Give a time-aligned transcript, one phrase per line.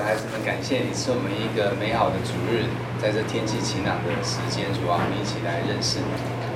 [0.00, 2.64] 的孩子们，感谢你赐我们一个美好的主日，
[2.96, 6.08] 在这天气晴朗的时间，主啊，我们一起来认识你。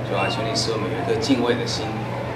[0.08, 1.84] 主啊，求你使我们有一颗敬畏的心，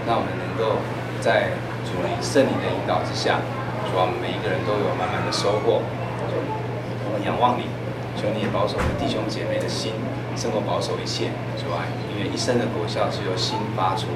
[0.04, 0.76] 让我们能够
[1.24, 1.56] 在
[1.88, 3.40] 主你圣灵的引导之下，
[3.88, 5.80] 主啊，我们每一个人都有满满的收获。
[5.80, 7.64] 我们仰望你，
[8.20, 9.96] 求你也保守我们弟兄姐妹的心，
[10.36, 11.32] 胜过保守一切。
[11.56, 14.12] 主啊，因为一生的果效是由心发出。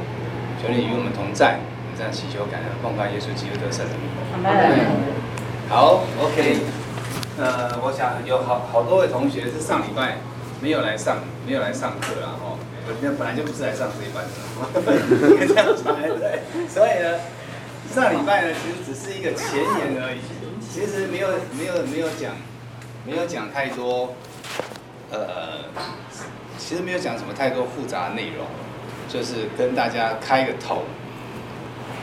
[0.60, 3.88] 求你与我们同在，我们这样祈求感恩，奉靠耶稣基督得胜。
[5.72, 6.60] 好，OK，
[7.42, 10.18] 呃，我想有好好多位同学是上礼拜
[10.60, 12.54] 没有来上，没有来上课啦，哦，
[13.00, 14.38] 那本来就不是来上这一班的，
[16.22, 16.38] 对，
[16.70, 17.18] 所以呢，
[17.92, 20.20] 上礼拜呢其实只是一个前言而已，
[20.62, 22.30] 其实没有没有没有讲，
[23.04, 24.14] 没有讲太多，
[25.10, 25.66] 呃，
[26.56, 28.46] 其实没有讲什么太多复杂的内容，
[29.08, 30.84] 就是跟大家开个头。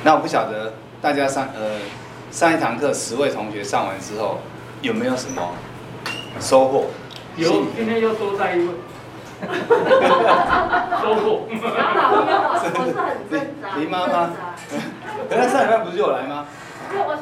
[0.04, 1.80] 那我不晓得大家上呃。
[2.32, 4.38] 上一堂课，十位同学上完之后，
[4.82, 5.52] 有没有什么
[6.40, 6.86] 收获？
[7.36, 8.68] 有，今天又多在一位。
[11.00, 11.48] 收获。
[11.48, 11.52] 我
[12.60, 12.68] 是
[13.00, 13.76] 很挣扎。
[13.78, 14.32] 林妈妈。
[15.30, 16.46] 原来上礼拜不是有来吗？
[16.92, 17.18] 因为我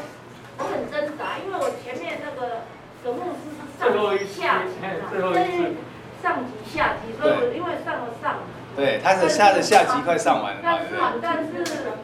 [0.58, 2.62] 我很挣扎，因为我前面那个
[3.04, 5.78] 葛牧师是上级下级嘛，所以
[6.22, 8.38] 上级下级，所以我因为上了上。
[8.76, 11.02] 对，他是下的下级快上完了嘛，对不对？
[11.22, 11.50] 但是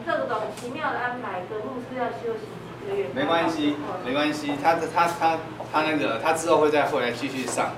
[0.04, 2.46] 这种奇妙的安排，葛牧师要休息。
[3.14, 5.38] 没关系，没关系，他他他
[5.72, 7.72] 他那个他之后会再回来继续上，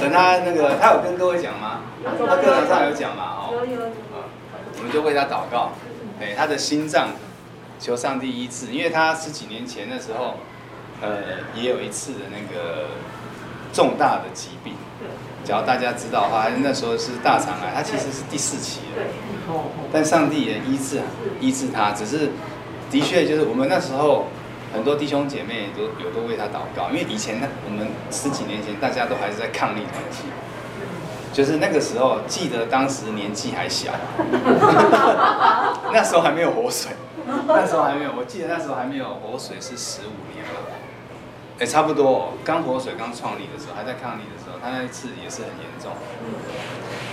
[0.00, 1.80] 等他那个他有跟各位讲吗？
[2.04, 3.36] 他课堂上有讲吗？
[3.38, 3.64] 哦，
[4.78, 5.72] 我们就为他祷告，
[6.20, 7.10] 哎，他的心脏
[7.78, 10.36] 求上帝医治，因为他十几年前的时候，
[11.00, 12.88] 呃，也有一次的那个
[13.72, 14.74] 重大的疾病，
[15.44, 19.54] 只要大家知道的话，那时候是大肠癌，他其实是第四期了，
[19.92, 21.00] 但上帝也医治
[21.40, 22.30] 医治他，只是
[22.90, 24.26] 的确就是我们那时候。
[24.74, 30.24] 很多弟兄姐妹都有都为他祷告，因为以前呢，我们十几年前大家都还是在抗力团体，
[31.32, 33.92] 就是那个时候，记得当时年纪还小，
[35.92, 36.90] 那时候还没有活水，
[37.46, 40.74] 那时候还没有，我记得那时候还没有活水是十五年了，
[41.60, 45.92] 哎，差不多，刚活水刚创立的时候，还在抗力的时候，他那一次也是很严重，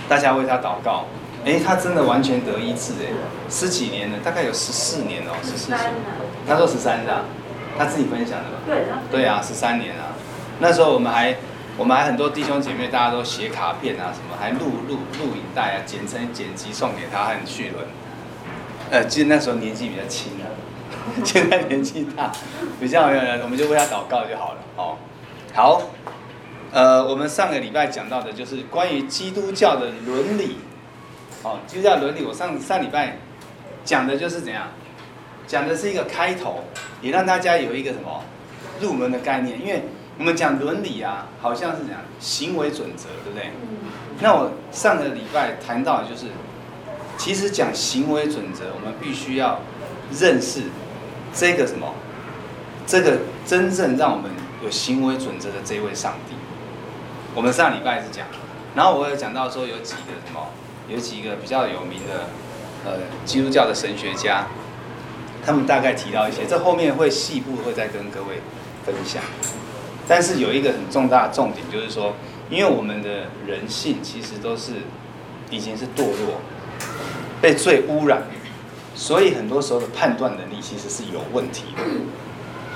[0.08, 1.06] 大家为他祷告，
[1.44, 3.14] 哎，他真的完全得医治，哎，
[3.48, 5.80] 十几年了，大概有十四年哦，十四年，
[6.48, 7.24] 他说十三的。
[7.78, 8.58] 他自己分享的吧？
[8.66, 8.98] 对的。
[9.10, 10.12] 对啊，十三年啊，
[10.60, 11.36] 那时候我们还，
[11.76, 17.84] 我们还很多弟兄姐妹，大家都写卡片啊，什么还录录录影带啊，剪成剪辑送给他，很趣轮。
[18.90, 20.44] 呃，其实那时候年纪比较轻啊，
[21.24, 22.30] 现在年纪大，
[22.78, 24.60] 比较有人，我们就为他祷告就好了。
[24.76, 24.96] 哦，
[25.54, 25.82] 好，
[26.72, 30.58] 呃，我们上个礼拜讲到的就是关于基督教的伦理。
[31.42, 33.16] 哦，基督教伦理，我上上礼拜
[33.84, 34.68] 讲的就是怎样。
[35.52, 36.64] 讲的是一个开头，
[37.02, 38.24] 也让大家有一个什么
[38.80, 39.60] 入门的概念。
[39.60, 39.84] 因为
[40.18, 43.50] 我们讲伦理啊，好像是讲行为准则，对不对？
[44.20, 46.28] 那我上个礼拜谈到的就是，
[47.18, 49.60] 其实讲行为准则，我们必须要
[50.18, 50.62] 认识
[51.34, 51.92] 这个什么，
[52.86, 54.30] 这个真正让我们
[54.64, 56.34] 有行为准则的这位上帝。
[57.34, 58.26] 我们上礼拜是讲，
[58.74, 60.46] 然后我有讲到说有几个什么，
[60.88, 62.28] 有几个比较有名的
[62.86, 64.46] 呃基督教的神学家。
[65.44, 68.40] 他们大概提到一些，这后面会细部会再跟各位
[68.84, 69.22] 分享。
[70.06, 72.14] 但是有一个很重大的重点，就是说，
[72.50, 73.08] 因为我们的
[73.46, 74.72] 人性其实都是
[75.50, 76.40] 已经是堕落，
[77.40, 78.22] 被罪污染，
[78.94, 81.82] 所以很多时候的判断能力其实是有问题的。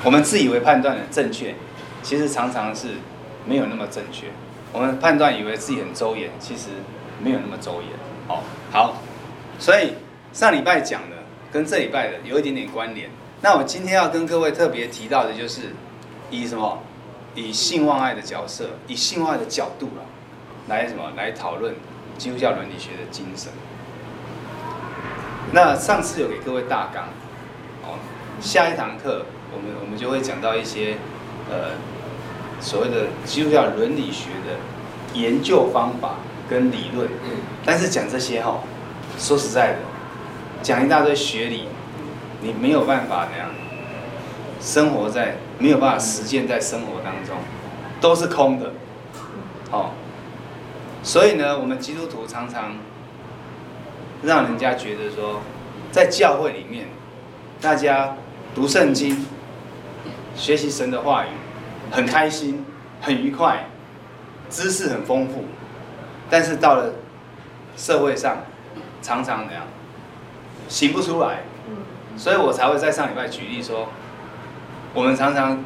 [0.05, 1.55] 我们自以为判断的正确，
[2.03, 2.89] 其实常常是
[3.45, 4.27] 没有那么正确。
[4.73, 6.69] 我们判断以为自己很周延，其实
[7.23, 7.91] 没有那么周延。
[8.29, 9.03] 哦，好，
[9.59, 9.95] 所以
[10.33, 11.16] 上礼拜讲的。
[11.53, 13.09] 跟这礼拜的有一点点关联。
[13.43, 15.75] 那我今天要跟各位特别提到的，就是
[16.31, 16.79] 以什么？
[17.35, 20.03] 以性望爱的角色，以性望爱的角度了，
[20.69, 21.13] 来什么？
[21.17, 21.75] 来讨论
[22.17, 23.53] 基督教伦理学的精神。
[25.53, 27.05] 那上次有给各位大纲，
[27.85, 27.99] 哦，
[28.41, 30.97] 下一堂课我们我们就会讲到一些
[31.51, 31.73] 呃
[32.59, 34.57] 所谓的基督教伦理学的
[35.13, 36.15] 研究方法
[36.49, 37.07] 跟理论。
[37.67, 38.61] 但是讲这些哈，
[39.19, 39.96] 说实在的。
[40.67, 41.69] 讲一大堆学理，
[42.41, 43.51] 你没有办法那样
[44.61, 47.37] 生活在，没有办法实践在生活当中，
[48.01, 48.73] 都是空的。
[49.71, 49.91] 哦，
[51.05, 52.73] 所以呢，我们基督徒常常
[54.25, 55.41] 让人家觉得说，
[55.93, 56.89] 在教会里面，
[57.61, 58.17] 大家
[58.53, 59.25] 读圣经、
[60.35, 61.29] 学习神的话语，
[61.93, 62.67] 很开心、
[63.01, 63.69] 很愉快，
[64.51, 65.45] 知识很丰富，
[66.29, 66.93] 但是到了
[67.77, 68.39] 社会上，
[69.01, 69.63] 常常那样。
[70.69, 71.45] 行不出来，
[72.17, 73.89] 所以我才会在上礼拜举例说，
[74.95, 75.63] 我们常常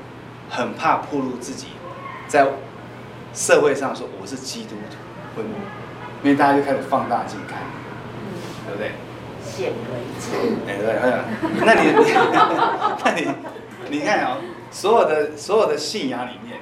[0.49, 1.69] 很怕暴露自己
[2.27, 2.47] 在
[3.33, 4.77] 社会上说我是基督
[5.35, 5.43] 徒，
[6.23, 7.59] 因为大家就开始放大镜看，
[8.67, 8.93] 对不对？
[9.43, 9.75] 显微
[10.19, 10.59] 镜。
[10.69, 10.85] 哎，对，
[11.65, 11.83] 那你，
[13.05, 13.29] 那你，
[13.89, 16.59] 你看啊、哦，所有的所有的信仰里面，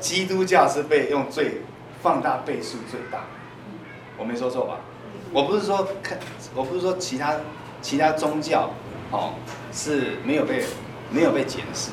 [0.00, 1.62] 基督教是被用最
[2.02, 3.20] 放大倍数最大，
[4.16, 4.78] 我没说错吧？
[5.32, 6.18] 我不是说看，
[6.54, 7.34] 我不是说其他
[7.84, 8.70] 其他宗教
[9.10, 9.34] 哦
[9.70, 10.64] 是没有被
[11.10, 11.90] 没有被检视，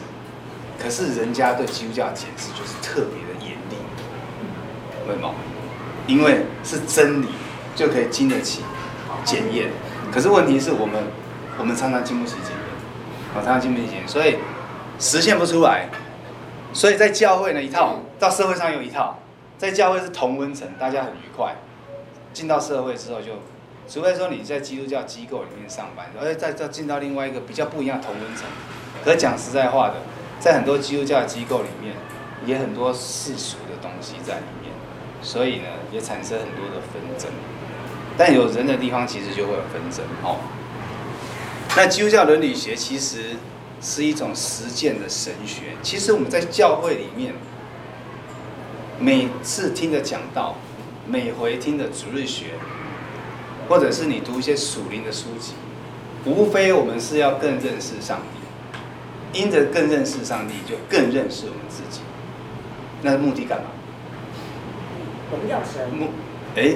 [0.81, 3.75] 可是人家对基督教的检视就是特别的严厉，
[5.05, 5.35] 为什么？
[6.07, 7.27] 因为是真理
[7.75, 8.63] 就可以经得起
[9.25, 9.69] 检验，
[10.13, 11.03] 可是问题是我们
[11.59, 12.57] 我们常常经不起检验，
[13.35, 14.37] 我常常经不起检验，所以
[14.97, 15.89] 实现不出来，
[16.71, 19.19] 所以在教会呢一套，到社会上又一套，
[19.57, 21.53] 在教会是同温层，大家很愉快。
[22.33, 23.33] 进到社会之后，就
[23.91, 28.45] 除非说你在基督教机构里面上班，而且再再进到另外一个比较不一样的同温层。
[29.03, 29.95] 可讲实在话的，
[30.39, 31.93] 在很多基督教机构里面，
[32.45, 34.71] 也很多世俗的东西在里面，
[35.21, 37.29] 所以呢，也产生很多的纷争。
[38.17, 40.37] 但有人的地方，其实就会有纷争哦。
[41.75, 43.35] 那基督教伦理学其实
[43.81, 45.63] 是一种实践的神学。
[45.83, 47.33] 其实我们在教会里面，
[48.99, 50.55] 每次听的讲道。
[51.07, 52.51] 每回听的主日学，
[53.67, 55.53] 或者是你读一些属灵的书籍，
[56.25, 62.01] 无非我们是要更认识上帝，因着更认识上帝，就更认识我们自己。
[63.01, 63.65] 那目的干嘛？
[65.31, 65.89] 荣耀神。
[65.89, 66.09] 目，
[66.55, 66.75] 哎，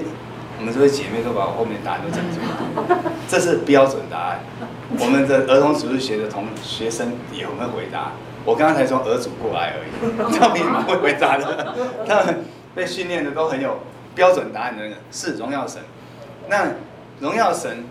[0.60, 2.98] 我们这位姐妹都把我后面答案都讲出来，
[3.28, 4.40] 这是标准答案。
[4.98, 8.14] 我们的儿童主日学的同学生也很会回答。
[8.46, 11.76] 我刚刚才从儿组过来而已，他们也蛮会回答的，
[12.08, 13.80] 他们被训练的都很有。
[14.16, 15.82] 标准答案的那个是荣耀神，
[16.48, 16.74] 那
[17.20, 17.86] 荣耀神，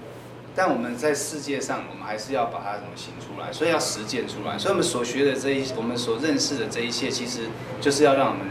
[0.55, 4.59] 但我们在世界上，我们还是要把它怎么行出来，所以要实践出来。
[4.59, 7.49] 所以我们所学的这一，我们所认识的这一切，其实
[7.81, 8.43] 就是要让我们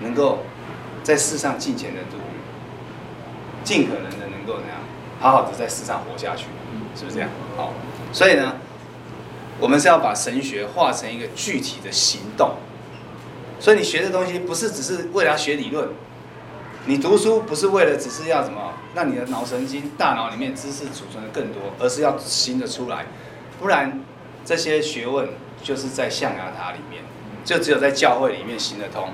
[0.00, 0.40] 能够
[1.02, 2.18] 在世上尽前的度，
[3.64, 4.78] 尽可能的能够怎样，
[5.20, 6.46] 好好的在世上活下去，
[6.94, 7.30] 是不是这样？
[7.56, 7.72] 好，
[8.12, 8.56] 所以呢，
[9.60, 12.56] 我们是要把神学化成一个具体的行动。
[13.58, 15.88] 所以你学的东西不是只是为了要学理论。
[16.88, 23.06] 你读书不是为了只是要什么，让你的脑神经、大脑里面知识储存的更多，而是要行得出来，
[23.58, 24.00] 不然
[24.44, 25.28] 这些学问
[25.60, 27.02] 就是在象牙塔里面，
[27.44, 29.08] 就只有在教会里面行得通。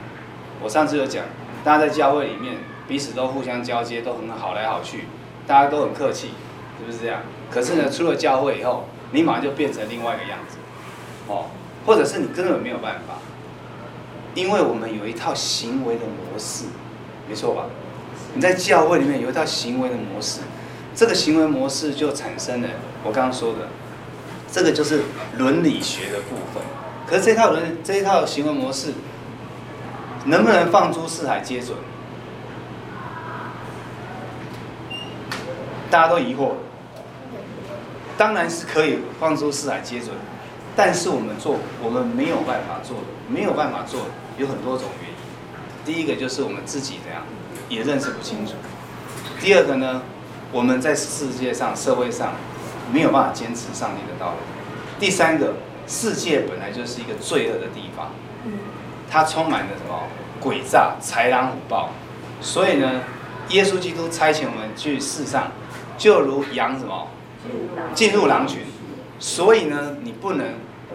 [0.63, 1.25] 我上次有讲，
[1.65, 5.07] 大家在教会里面彼此都互相交接，都很好来好去，
[5.47, 6.33] 大家都很客气，
[6.79, 7.23] 是不是这样？
[7.51, 10.59] 可是呢，出了教会以后，你马上就变成另外一个样子，
[11.27, 11.47] 哦，
[11.87, 13.15] 或者是你根本没有办法，
[14.35, 16.67] 因为我们有一套行为的模式。
[17.29, 17.67] 没错吧？
[18.35, 20.41] 你在教会里面有一套行为的模式，
[20.95, 22.69] 这个行为模式就产生了
[23.05, 23.69] 我刚刚说的，
[24.51, 25.03] 这个就是
[25.37, 26.63] 伦理学的部分。
[27.07, 28.95] 可是这套伦这一套行为模式
[30.25, 31.77] 能不能放诸四海皆准？
[35.91, 36.53] 大家都疑惑。
[38.17, 40.11] 当然是可以放诸四海皆准，
[40.75, 42.97] 但是我们做我们没有办法做，
[43.29, 44.03] 没有办法做，
[44.39, 45.12] 有很多种原因。
[45.85, 47.23] 第一个就是我们自己这样
[47.69, 48.53] 也认识不清楚。
[49.41, 50.03] 第二个呢，
[50.53, 52.35] 我们在世界上、社会上
[52.93, 54.37] 没有办法坚持上帝的道路。
[55.01, 55.55] 第三个，
[55.87, 58.13] 世界本来就是一个罪恶的地方，
[59.11, 60.05] 它充满了什么
[60.41, 61.91] 诡诈、豺狼虎豹。
[62.41, 63.03] 所以呢，
[63.49, 65.51] 耶稣基督差遣我们去世上，
[65.99, 67.09] 就如羊什么
[67.95, 68.61] 进入狼群。
[69.19, 70.47] 所以呢，你不能，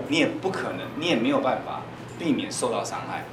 [0.08, 1.82] 你也不可能，你也没有办法
[2.18, 3.26] 避免受到伤害。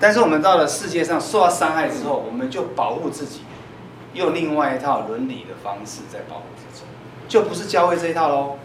[0.00, 3.40] 但是我们到了世界上受到伤害之后，我们就保护自己，
[4.12, 6.82] 用另外一套伦理的方式在保护自己，
[7.28, 8.56] 就不是教会这一套喽。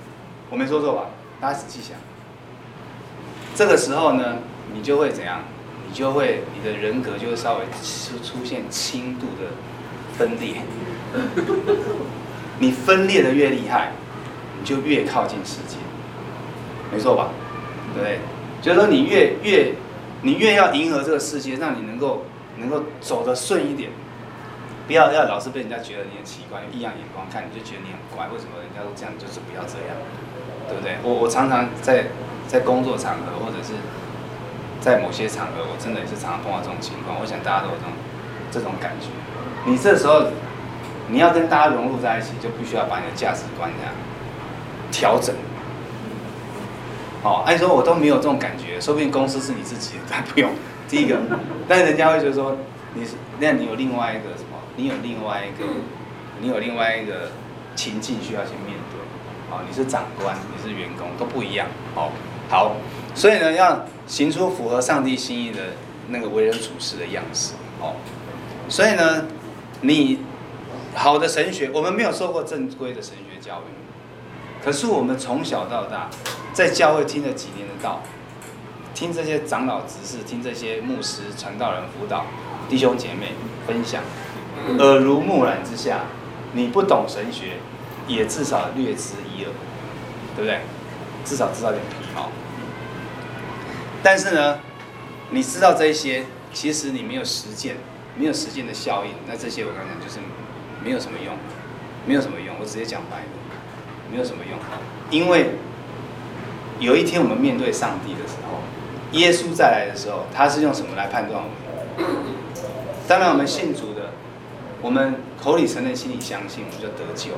[0.49, 1.05] 我没说错吧？
[1.39, 1.95] 大家仔细想，
[3.55, 4.37] 这个时候呢，
[4.73, 5.41] 你就会怎样？
[5.87, 9.51] 你就会你的人格就会稍微出出现轻度的
[10.17, 10.55] 分裂。
[12.59, 13.91] 你分裂的越厉害，
[14.59, 15.77] 你就越靠近世界，
[16.91, 17.29] 没错吧？
[17.95, 18.19] 对？
[18.61, 19.73] 就是说你越越。
[20.21, 22.25] 你越要迎合这个世界，让你能够
[22.57, 23.89] 能够走得顺一点，
[24.85, 28.27] 不要要老是被人家觉得你很奇怪，异样眼光看你就觉得你很怪。
[28.33, 29.95] 为什么人家都这样，就是不要这样，
[30.67, 30.97] 对不对？
[31.03, 32.07] 我我常常在
[32.47, 33.73] 在工作场合或者是
[34.81, 37.15] 在某些场合，我真的也是常常碰到这种情况。
[37.21, 37.91] 我想大家都有这种
[38.51, 39.07] 这种感觉。
[39.65, 40.27] 你这时候
[41.07, 43.93] 你要跟大家融入在一起，就必须要把你的价值观这样
[44.91, 45.33] 调整。
[47.23, 50.51] 哦，按说我都没有这种感觉，说不定公司是你自己的，但不用。
[50.87, 51.17] 第一个，
[51.67, 52.57] 但是人家会觉得说
[52.93, 54.57] 你是，那你有另外一个什么？
[54.75, 55.67] 你有另外一个，
[56.41, 57.31] 你有另外一个
[57.75, 58.99] 情境需要去面对。
[59.51, 61.67] 哦，你是长官，你是员工，都不一样。
[61.95, 62.11] 哦，
[62.49, 62.75] 好。
[63.15, 65.59] 所以呢，要行出符合上帝心意的
[66.09, 67.95] 那个为人处事的样式哦。
[68.69, 69.25] 所以呢，
[69.81, 70.19] 你
[70.93, 73.73] 好的神学，我们没有受过正规的神学教育，
[74.63, 76.09] 可是我们从小到大
[76.53, 78.01] 在教会听了几年的道，
[78.93, 82.25] 听这些长老执事，听这些牧师、传道人辅导
[82.69, 83.33] 弟兄姐妹
[83.65, 84.03] 分享，
[84.77, 86.01] 耳濡目染之下，
[86.53, 87.57] 你不懂神学，
[88.07, 89.51] 也至少略知一二，
[90.35, 90.59] 对不对？
[91.23, 92.29] 至少知道点皮毛。
[94.01, 94.59] 但是呢，
[95.29, 97.77] 你知道这些，其实你没有实践，
[98.15, 100.19] 没有实践的效应，那这些我刚才讲就是
[100.83, 101.35] 没有什么用，
[102.05, 102.55] 没有什么用。
[102.59, 103.25] 我直接讲白了，
[104.11, 104.57] 没有什么用。
[105.09, 105.51] 因为
[106.79, 108.59] 有一天我们面对上帝的时候，
[109.17, 112.07] 耶稣再来的时候，他是用什么来判断我们？
[113.07, 114.11] 当然，我们信主的，
[114.81, 117.31] 我们口里承认，心里相信，我们就得救，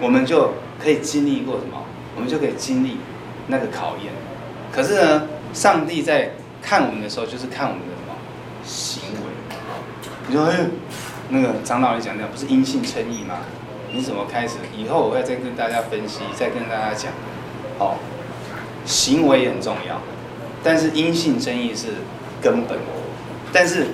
[0.00, 1.84] 我们就可以经历过什么？
[2.14, 2.98] 我们就可以经历
[3.48, 4.12] 那个考验。
[4.72, 6.30] 可是呢，上帝在
[6.62, 8.14] 看我们的时候，就是看我们的什么
[8.64, 9.18] 行为。
[10.28, 10.58] 你说，哎，
[11.28, 13.40] 那个长老你讲的不是因信称义吗？
[13.92, 14.56] 你怎么开始？
[14.76, 17.12] 以后我会再跟大家分析，再跟大家讲。
[17.78, 17.96] 哦，
[18.84, 20.00] 行为很重要，
[20.62, 21.88] 但是因信争议是
[22.42, 22.78] 根本。
[23.52, 23.86] 但是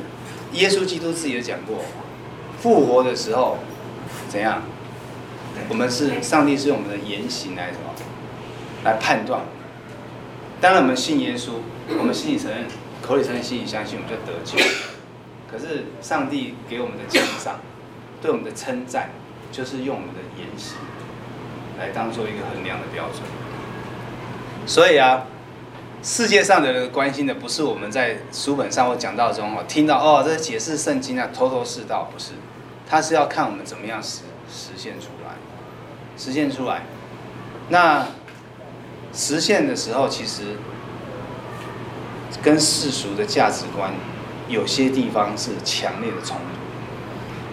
[0.52, 1.84] 耶稣基督自己也讲过，
[2.60, 3.58] 复活的时候
[4.28, 4.62] 怎样？
[5.68, 7.94] 我们是上帝是用我们的言行来什么？
[8.84, 9.42] 来判断。
[10.60, 11.52] 当然，我们信耶稣，
[11.98, 12.64] 我们心里承认，
[13.00, 14.58] 口里承认，心里相信，我们就得救。
[15.50, 17.60] 可是，上帝给我们的奖赏，
[18.20, 19.10] 对我们的称赞，
[19.54, 20.76] 就是用我们的言行
[21.78, 23.22] 来当做一个衡量的标准。
[24.66, 25.26] 所以啊，
[26.02, 32.32] 世界上的人关心的不是我们在书本上或讲道中哦听到哦，这解释圣经啊，头头是道，不是，
[32.88, 35.36] 他是要看我们怎么样实实现出来，
[36.16, 36.82] 实现出来。
[37.68, 38.06] 那。
[39.16, 40.42] 实现的时候，其实
[42.42, 43.92] 跟世俗的价值观
[44.48, 46.63] 有些地方是强烈的冲突。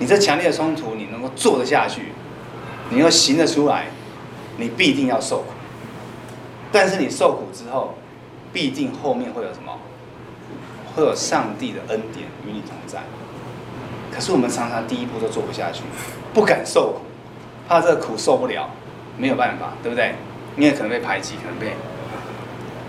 [0.01, 2.11] 你这强烈的冲突，你能够做得下去，
[2.89, 3.85] 你要行得出来，
[4.57, 5.45] 你必定要受苦。
[6.71, 7.93] 但是你受苦之后，
[8.51, 9.77] 必定后面会有什么？
[10.95, 13.03] 会有上帝的恩典与你同在。
[14.11, 15.83] 可是我们常常第一步都做不下去，
[16.33, 17.01] 不敢受苦，
[17.69, 18.71] 怕这个苦受不了，
[19.19, 20.15] 没有办法，对不对？
[20.55, 21.75] 你也可能被排挤，可能被，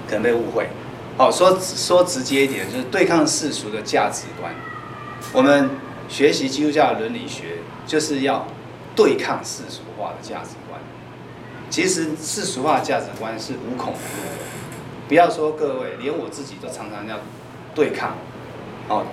[0.09, 0.67] 可能被误会。
[1.19, 4.51] 哦，说说直接一点，就是对抗世俗的价值观。
[5.35, 5.69] 我们
[6.13, 8.47] 学习基督教的伦理学，就是要
[8.95, 10.79] 对抗世俗化的价值观。
[11.71, 14.45] 其实世俗化价值观是无孔不入的。
[15.09, 17.17] 不要说各位，连我自己都常常要
[17.75, 18.15] 对抗。
[18.91, 19.07] 哦，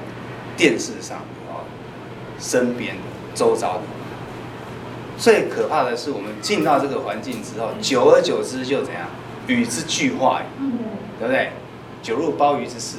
[0.58, 1.64] 电视上，哦，
[2.38, 2.98] 身边、
[3.34, 3.84] 周遭的。
[5.18, 9.08] 最可怕的是，我们进到这个环境之后，久而久之就怎样？
[9.48, 10.42] 与之俱化，
[11.18, 11.52] 对不对？
[12.04, 12.98] 酒入鲍鱼之事，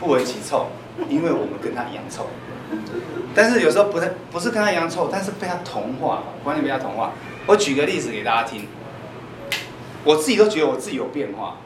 [0.00, 0.66] 不为其臭，
[1.08, 2.26] 因为我们跟他一样臭。
[3.34, 7.12] 但是有时候不太不是跟他一样臭，但是被他同化，观念被他同化。
[7.46, 8.66] 我举个例子给大家听，
[10.04, 11.56] 我自己都觉得我自己有变化。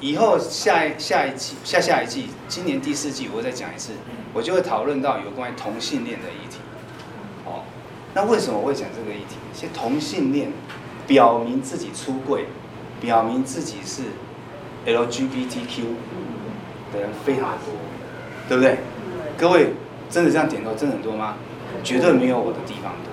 [0.00, 3.92] 以后下一下一季、下下一季，今年第四季，我会再讲一次，
[4.34, 6.58] 我就会讨论到有关于同性恋的议题。
[7.44, 7.62] 哦
[8.14, 9.36] 那为什么我会讲这个议题？
[9.54, 10.52] 其实同性恋
[11.06, 12.46] 表明自己出柜，
[13.00, 14.02] 表明自己是
[14.84, 15.82] LGBTQ
[16.92, 17.74] 的人非常多，
[18.48, 18.78] 对不对？
[19.38, 19.72] 各位
[20.12, 21.36] 真的这样点头，真的很多吗？
[21.82, 23.10] 绝对没有我的地方多。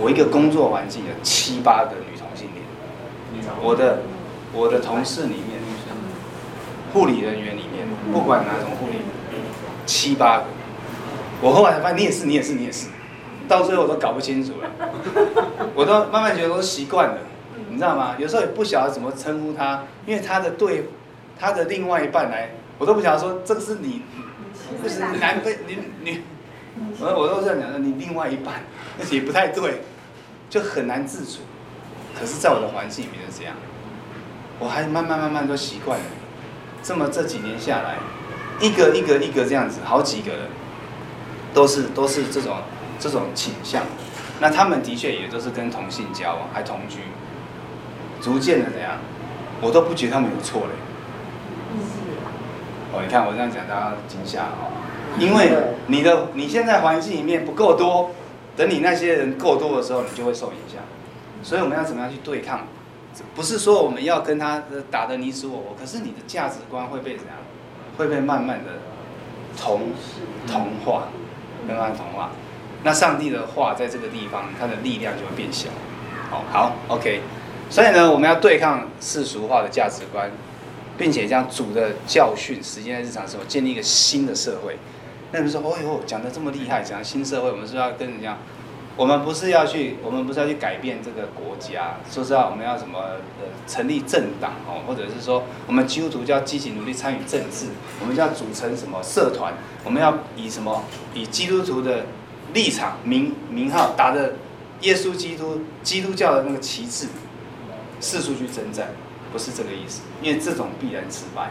[0.00, 4.00] 我一个工作环境有七八个女同性恋，我的
[4.52, 5.60] 我的同事里面，
[6.92, 8.98] 护理人员里面，不管哪种护理，
[9.86, 10.44] 七八个。
[11.40, 12.88] 我后来才发现，你也是，你也是，你也是。
[13.46, 14.68] 到最后我都搞不清楚了，
[15.72, 17.18] 我都慢慢觉得都习惯了，
[17.70, 18.16] 你知道吗？
[18.18, 20.84] 有时候也不晓得怎么称呼他，因为他的对，
[21.38, 24.02] 他的另外一半来，我都不晓得说这个是你，
[24.80, 26.22] 不是男朋你你，
[27.00, 28.62] 我我都这样讲的，你另外一半，
[28.98, 29.82] 而且也不太对，
[30.50, 31.40] 就很难自处。
[32.18, 33.54] 可是，在我的环境里面是这样，
[34.58, 36.06] 我还慢慢慢慢都习惯了。
[36.82, 37.96] 这么这几年下来，
[38.60, 40.40] 一个一个一个这样子，好几个人，
[41.54, 42.56] 都是都是这种。
[43.00, 43.84] 这种倾向，
[44.40, 46.98] 那他们的确也都是跟同性交往，还同居，
[48.20, 48.98] 逐渐的怎样，
[49.60, 50.72] 我都不觉得他们有错嘞。
[52.92, 54.72] 哦，你看我这样讲，大家惊吓哦，
[55.18, 55.52] 因为
[55.86, 58.10] 你的你现在环境里面不够多，
[58.56, 60.80] 等你那些人够多的时候，你就会受影响。
[61.42, 62.66] 所以我们要怎么样去对抗？
[63.34, 67.34] 不是说我们要跟他打得你死我活，可是你的价值观会被怎样？
[67.96, 68.70] 会被慢慢的
[69.60, 69.90] 同
[70.46, 71.08] 同化，
[71.66, 72.30] 慢慢同化。
[72.84, 75.68] 那上帝的话在这个地方，它的力量就会变小。
[76.30, 77.22] 好，好，OK。
[77.68, 80.30] 所以呢，我们要对抗世俗化的价值观，
[80.98, 84.76] 并且将主的教训实践在日常生活，建立一个新的社会。
[85.30, 88.36] 那你说，哦呦，讲的这么厉害，讲新社会，我们是要跟人家，
[88.96, 92.98] 我们不是要去，我们不是要去改变这个国家，说实话，我们要什么
[93.38, 97.66] 呃成立政党哦，或者是说我们基督徒就要积极努力参与政治，
[98.00, 99.52] 我们就要组成什么社团，
[99.84, 100.82] 我们要以什么
[101.14, 102.06] 以基督徒的
[102.54, 104.32] 立场名名号打着
[104.80, 107.06] 耶稣基督基督教的那个旗帜，
[108.00, 108.88] 四处去征战。
[109.32, 111.50] 不是这个意思，因为这种必然失败，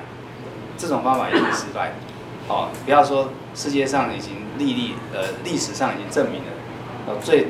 [0.78, 1.96] 这种方法也是失败的。
[2.48, 6.50] 哦，不要说世界上已经历历呃历史上已经证明了，
[7.08, 7.48] 哦最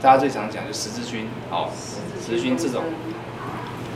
[0.00, 1.70] 大家最常讲就十字军，哦
[2.20, 2.82] 十字军这种，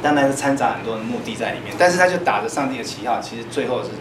[0.01, 3.99] 当然是掺杂很多的目的在里面，但是他就打着上帝的旗号，其实最后是什么？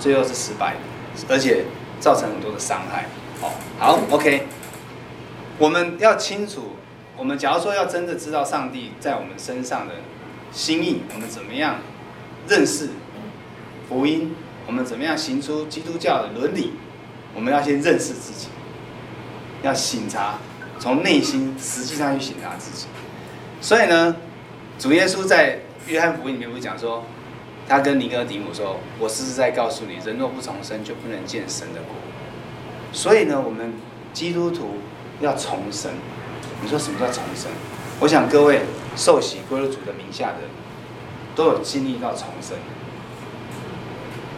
[0.00, 1.66] 最后是失败的，而且
[2.00, 3.06] 造成很多的伤害。
[3.40, 4.48] 哦，好，OK，
[5.58, 6.70] 我们要清楚，
[7.16, 9.94] 我们假如说要真的知道上帝在我们身上的。
[10.54, 11.80] 心意，我们怎么样
[12.48, 12.88] 认识
[13.88, 14.34] 福音？
[14.66, 16.72] 我们怎么样行出基督教的伦理？
[17.34, 18.46] 我们要先认识自己，
[19.62, 20.38] 要省察，
[20.78, 22.86] 从内心实际上去省察自己。
[23.60, 24.16] 所以呢，
[24.78, 25.58] 主耶稣在
[25.88, 27.04] 约翰福音里面不是讲说，
[27.68, 31.96] 他跟尼哥底母说：“我实实在在告诉你，人若不重生，就不能见神的国。”
[32.92, 33.74] 所以呢，我们
[34.12, 34.76] 基督徒
[35.20, 35.90] 要重生。
[36.62, 37.50] 你说什么叫重生？
[38.00, 38.62] 我想各位。
[38.96, 40.42] 受洗归入主的名下的，
[41.34, 42.56] 都有经历到重生。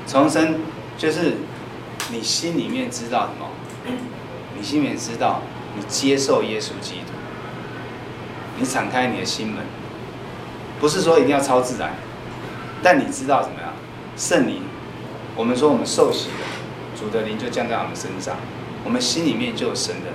[0.06, 0.60] 重生
[0.96, 1.34] 就是
[2.10, 3.50] 你心里面知道什么？
[4.56, 5.42] 你心里面知道
[5.76, 7.12] 你接受耶稣基督，
[8.58, 9.62] 你敞开你的心门，
[10.80, 11.94] 不是说一定要超自然，
[12.82, 13.74] 但你知道怎么样？
[14.16, 14.62] 圣灵，
[15.36, 16.46] 我们说我们受洗了，
[16.98, 18.36] 主的灵就降在我们身上，
[18.84, 20.12] 我们心里面就有神的，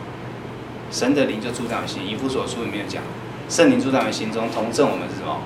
[0.89, 2.01] 神的灵就住在我们心。
[2.07, 3.03] 以弗所书里面有讲。
[3.51, 5.41] 圣灵住在我们心中，同证我们是什么？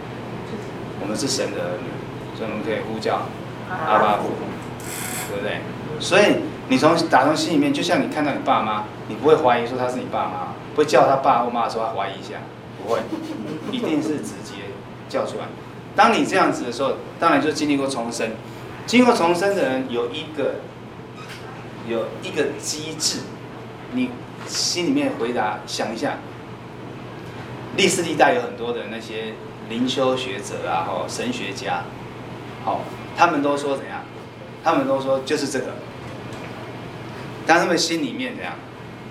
[1.01, 1.89] 我们是神的儿女，
[2.37, 3.27] 所以我们可以呼叫
[3.67, 4.29] 阿爸父，
[5.31, 5.59] 对不对？
[5.99, 6.35] 所以
[6.69, 12.35] 你从打从心里面，就像你看到你爸妈，你不会怀疑说他是你爸妈，不会叫他爸或妈的时候怀疑一下，
[12.77, 12.99] 不会，
[13.75, 14.69] 一定是直接
[15.09, 15.45] 叫出来。
[15.95, 18.29] 当你这样子的时候，当然就经历过重生。
[18.85, 20.57] 经过重生的人有一个
[21.87, 23.21] 有一个机制，
[23.93, 24.11] 你
[24.45, 26.19] 心里面回答想一下。
[27.77, 29.33] 历世历代有很多的那些
[29.69, 31.83] 灵修学者啊，吼神学家，
[32.63, 32.81] 好，
[33.17, 34.01] 他们都说怎样？
[34.63, 35.73] 他们都说就是这个。
[37.45, 38.53] 当他们心里面怎样，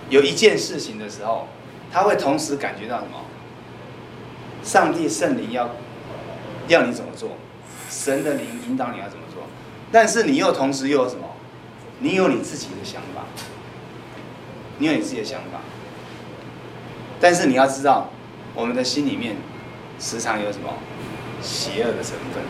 [0.08, 1.46] 有一件事情的时候，
[1.92, 3.20] 他会同时感觉到什么？
[4.62, 5.68] 上帝圣灵要
[6.68, 7.36] 要你怎么做？
[7.90, 9.42] 神的灵引导你要怎么做？
[9.92, 11.28] 但是你又同时又有什么？
[12.00, 13.24] 你有你自己的想法，
[14.78, 15.60] 你有你自己的想法，
[17.20, 18.08] 但是你要知道。
[18.54, 19.36] 我们的心里面
[19.98, 20.68] 时常有什么
[21.42, 22.42] 邪恶的成分，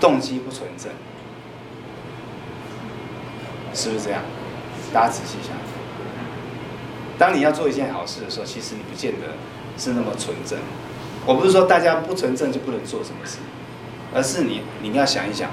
[0.00, 0.90] 动机不纯正，
[3.74, 4.22] 是不是这样？
[4.92, 5.54] 大家仔细想。
[7.18, 9.28] 当你要做一件好事的时候，其实你不见得
[9.76, 10.58] 是那么纯正。
[11.26, 13.38] 我不是说大家不纯正就不能做什么事，
[14.14, 15.50] 而是你你要想一想，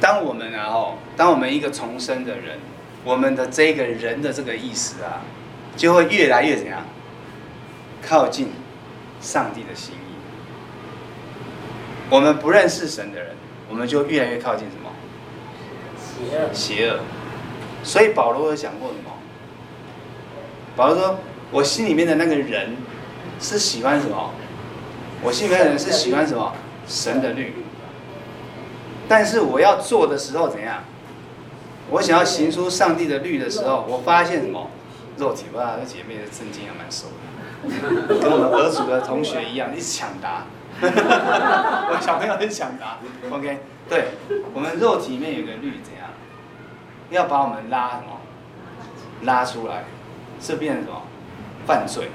[0.00, 2.58] 当我们然后当我们一个重生的人，
[3.04, 5.22] 我们的这个人的这个意识啊，
[5.76, 6.82] 就会越来越怎样
[8.02, 8.48] 靠近。
[9.20, 10.14] 上帝的心意，
[12.08, 13.36] 我们不认识神的人，
[13.68, 14.90] 我们就越来越靠近什么？
[15.98, 16.52] 邪恶。
[16.52, 17.00] 邪恶。
[17.82, 19.10] 所以保罗有讲过什么？
[20.76, 21.18] 保罗说
[21.52, 22.76] ：“我心里面的那个人
[23.40, 24.30] 是喜欢什么？
[25.22, 26.54] 我心里面的人是喜欢什么？
[26.86, 27.54] 神的律。
[29.08, 30.84] 但是我要做的时候怎样？
[31.90, 34.70] 我想要行出上帝的律的时候，我发现什么？
[35.18, 37.12] 肉体哇，这姐妹的圣经还蛮熟的。”
[37.62, 40.44] 跟我们儿组的同学一样，一直抢答。
[40.80, 42.98] 我小朋友很抢答。
[43.30, 44.08] OK，对，
[44.54, 46.08] 我们肉体里面有个律，怎样？
[47.10, 48.20] 要把我们拉什么？
[49.22, 49.84] 拉出来，
[50.40, 51.02] 是变成什么？
[51.66, 52.08] 犯罪，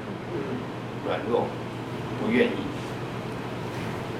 [1.05, 1.47] 软弱，
[2.19, 2.57] 不愿意。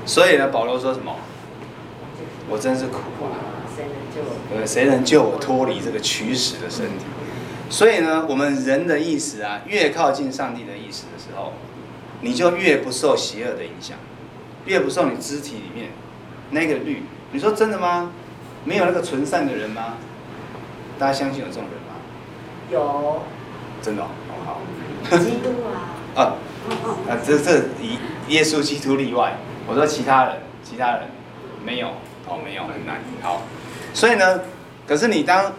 [0.06, 1.16] 所以呢，保罗说什么？
[2.48, 3.42] 我真是苦啊！
[4.54, 7.06] 对，谁能救我脱离这个取死的身体？
[7.70, 11.54] 所以呢，我们人的意识啊，越靠近上帝的意识的时候，
[12.22, 13.98] 你就越不受邪恶的影响，
[14.66, 15.90] 越不受你肢体里面
[16.52, 17.04] 那个律。
[17.32, 18.12] 你说真的吗？
[18.64, 19.96] 没有那个纯善的人吗？
[20.98, 21.96] 大家相信有这种人吗？
[22.72, 23.22] 有。
[23.82, 24.08] 真的哦，
[24.46, 24.62] 好。
[25.18, 25.50] 基督
[26.16, 26.16] 啊。
[26.16, 26.38] 啊，
[27.10, 27.98] 啊，这这以
[28.30, 29.36] 耶稣基督例外。
[29.68, 31.02] 我说其他人，其他人
[31.66, 31.88] 没有，
[32.28, 33.02] 哦，没有，很难。
[33.22, 33.42] 好，
[33.94, 34.42] 所以呢，
[34.88, 35.52] 可是你当。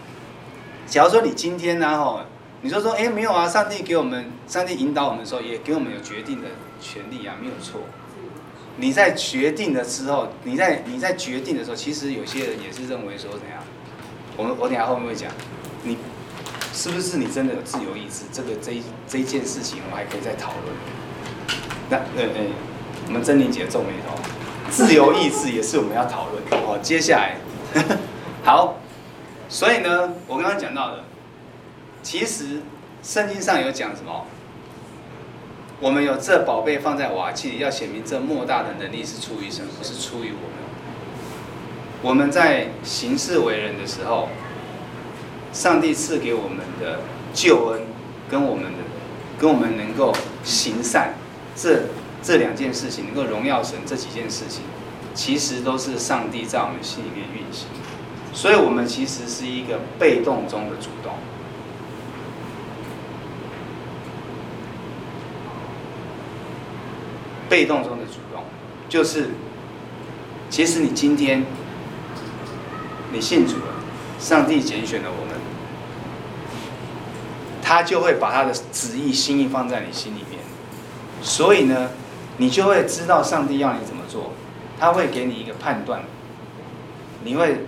[0.87, 2.21] 假如说你今天呢，吼，
[2.61, 6.47] 你说说，哎，没有啊，上帝给我们，上帝引导我们的时候，也给我们有决定的
[6.81, 7.81] 权利啊，没有错。
[8.77, 13.59] 你在决定的时候，你在你在决定的时候，其实有些人也是认为说怎样？
[14.37, 15.29] 我们我等下后面会讲，
[15.83, 15.97] 你
[16.73, 18.25] 是不是你真的有自由意志？
[18.31, 20.75] 这个这一这一件事情，我们还可以再讨论。
[21.89, 22.45] 那呃呃，
[23.07, 24.15] 我们珍妮姐皱眉头，
[24.69, 26.77] 自由意志也是我们要讨论的哦。
[26.81, 27.37] 接下来，
[28.45, 28.77] 好，
[29.49, 31.03] 所以呢，我刚刚讲到的，
[32.03, 32.61] 其实
[33.01, 34.25] 圣经上有讲什么？
[35.79, 40.57] 我们有这宝贝放在瓦器里，要显明这莫大的能力是出于神，不是出于我们。
[42.01, 44.29] 我们在行事为人的时候，
[45.53, 46.99] 上帝赐给我们的
[47.33, 47.81] 救恩，
[48.29, 48.79] 跟我们的，
[49.39, 51.13] 跟我们能够行善，
[51.55, 51.83] 这
[52.21, 54.63] 这两件事情能够荣耀神，这几件事情，
[55.13, 57.67] 其实都是上帝在我们心里面运行。
[58.37, 61.11] 所以，我们其实是一个被动中的主动。
[67.49, 68.43] 被动中的主动，
[68.87, 69.29] 就是，
[70.51, 71.43] 其实你今天
[73.11, 73.73] 你信主了，
[74.19, 75.33] 上帝拣选了我们，
[77.63, 80.39] 他就会把他的旨意心意放在你心里面，
[81.23, 81.89] 所以呢，
[82.37, 84.33] 你就会知道上帝要你怎么做，
[84.79, 86.03] 他会给你一个判断，
[87.23, 87.65] 你会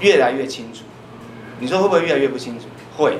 [0.00, 0.82] 越来越清楚。
[1.60, 2.66] 你说会不会越来越不清楚？
[2.96, 3.18] 会，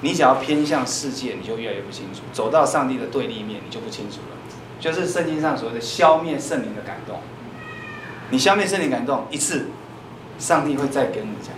[0.00, 4.36] 你只要偏向世界，你就越来越不清楚；走到上帝的对立面，你就不清楚了。
[4.78, 7.20] 就是圣经上所谓的消灭圣灵的感动，
[8.30, 9.68] 你消灭圣灵感动一次，
[10.38, 11.54] 上帝会再跟你讲，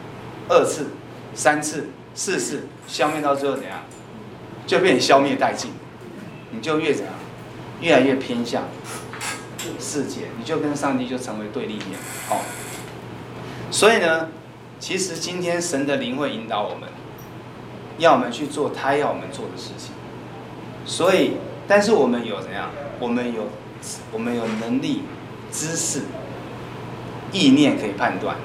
[0.49, 0.87] 二次、
[1.35, 3.81] 三次、四次，消灭到最后怎样，
[4.67, 5.73] 就被你消灭殆尽，
[6.53, 7.15] 你就越怎样，
[7.81, 8.65] 越来越偏向
[9.81, 11.99] 世界，你就跟上帝就成为对立面，
[12.31, 12.39] 哦。
[13.71, 14.29] 所以呢，
[14.79, 16.89] 其实今天神的灵会引导我们，
[17.99, 19.93] 要我们去做他要我们做的事情，
[20.85, 21.37] 所以。
[21.71, 22.71] 但是我们有怎样？
[22.99, 23.43] 我们有，
[24.11, 25.03] 我们有能力、
[25.53, 26.05] 知识、
[27.31, 28.37] 意念可以判断。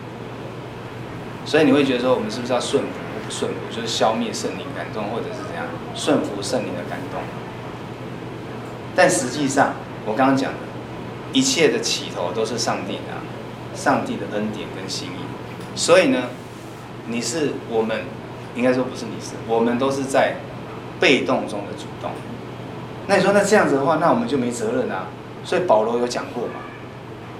[1.45, 2.89] 所以你会觉得说，我们是不是要顺服？
[3.25, 5.65] 不顺服就是消灭圣灵感动，或者是怎样
[5.95, 7.21] 顺服圣灵的感动？
[8.93, 9.73] 但实际上，
[10.05, 10.59] 我刚刚讲的，
[11.31, 15.22] 一切的起头都是上帝的，上帝的恩典跟心意。
[15.75, 16.23] 所以呢，
[17.07, 18.01] 你是我们，
[18.55, 20.35] 应该说不是你是，我们都是在
[20.99, 22.11] 被动中的主动。
[23.07, 25.07] 那你说，那这样子的话，那我们就没责任啊？
[25.43, 26.61] 所以保罗有讲过嘛？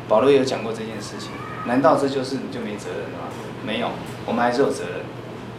[0.10, 1.30] 保罗有讲过这件事情，
[1.66, 3.26] 难道这就是你就没责任了吗？
[3.66, 3.90] 没有，
[4.26, 5.06] 我们还是有责任，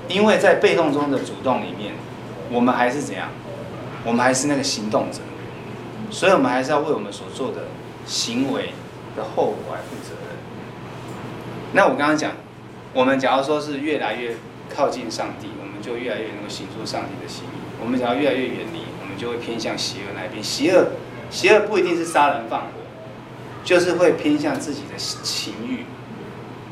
[0.08, 1.94] 因为在被动中的主动里面，
[2.50, 3.28] 我们还是怎样？
[4.04, 5.20] 我们还是那个行动者，
[6.10, 7.62] 所以我们还是要为我们所做的
[8.04, 8.74] 行为
[9.16, 10.36] 的后果来负责任。
[11.72, 12.32] 那我刚刚讲，
[12.94, 14.36] 我们假如说是越来越
[14.74, 17.48] 靠近上帝，我们就越来越能够行出上帝的心意；
[17.82, 18.80] 我们只要越来越远离。
[19.02, 20.88] 我们就会偏向邪恶那一边，邪恶，
[21.30, 22.68] 邪恶不一定是杀人放火，
[23.62, 25.84] 就是会偏向自己的情欲、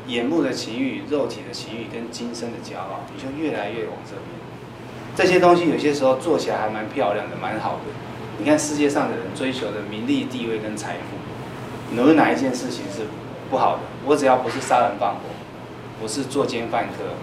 [0.07, 4.25] 眼目的情欲、肉体的情欲跟今生的骄傲，你就越来越往这边。
[5.15, 7.81] 这些东西有些时候做起来还蛮漂亮的，蛮好的。
[8.37, 13.05] 你看世界上的人追求的名利、地位跟财富，有哪一件事情是
[13.49, 13.83] 不好的？
[14.05, 15.19] 我只要不是杀人放火，
[16.03, 17.15] 不是作奸犯科，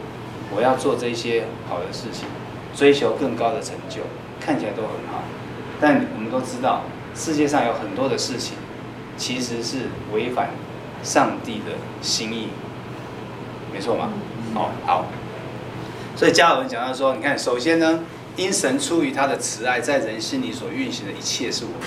[0.56, 2.26] 我要做这些好的事情，
[2.74, 4.00] 追求更高的成就。
[4.40, 5.22] 看起来都很好，
[5.78, 8.54] 但我们都知道，世界上有很多的事情，
[9.18, 10.48] 其实是违反
[11.02, 12.48] 上帝的心意，
[13.70, 14.08] 没错吗？
[14.54, 15.04] 好，好。
[16.16, 18.00] 所以加尔文讲到说，你看，首先呢，
[18.36, 21.86] 因神出于他的慈爱，在人心里所运行的一切是我们的，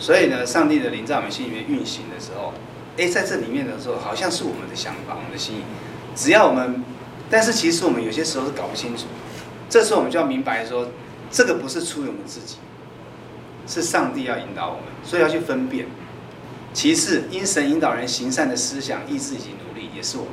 [0.00, 2.54] 所以呢，上帝的灵在我们心里面运行的时候，
[2.96, 5.62] 诶，在这里面的时候，好像是我们的想法，我们的心意，
[6.14, 6.82] 只要我们，
[7.28, 9.04] 但是其实我们有些时候是搞不清楚，
[9.68, 10.88] 这时候我们就要明白说。
[11.30, 12.58] 这个不是出于我们自己，
[13.66, 15.86] 是上帝要引导我们，所以要去分辨。
[16.72, 20.32] 其次，因神引导人行善的思想、意志以及努力，也是我们。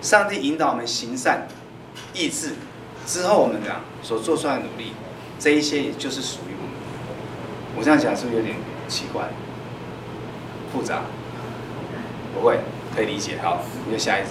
[0.00, 1.46] 上帝引导我们行善、
[2.12, 2.54] 意志
[3.06, 4.92] 之后，我们的所做出来的努力，
[5.38, 6.74] 这一些也就是属于我们。
[7.78, 8.56] 我这样讲是不是有点
[8.88, 9.28] 奇怪、
[10.72, 11.02] 复杂？
[12.34, 12.58] 不会，
[12.96, 13.38] 可以理解。
[13.40, 14.30] 好，你就下一次。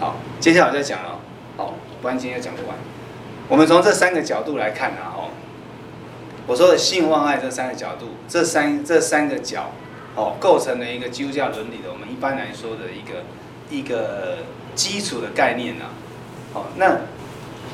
[0.00, 1.18] 好，接下来我再讲哦。
[1.56, 2.76] 好，不然今天讲不完。
[3.48, 5.30] 我们从这三个角度来看啊，哦，
[6.46, 9.72] 我说的性望爱这三个角度，这三这三个角，
[10.14, 13.24] 哦，构成了一个基督教伦理的，我们一般来说的一个
[13.70, 14.44] 一个
[14.76, 15.90] 基础的概念啊，
[16.52, 16.98] 好，那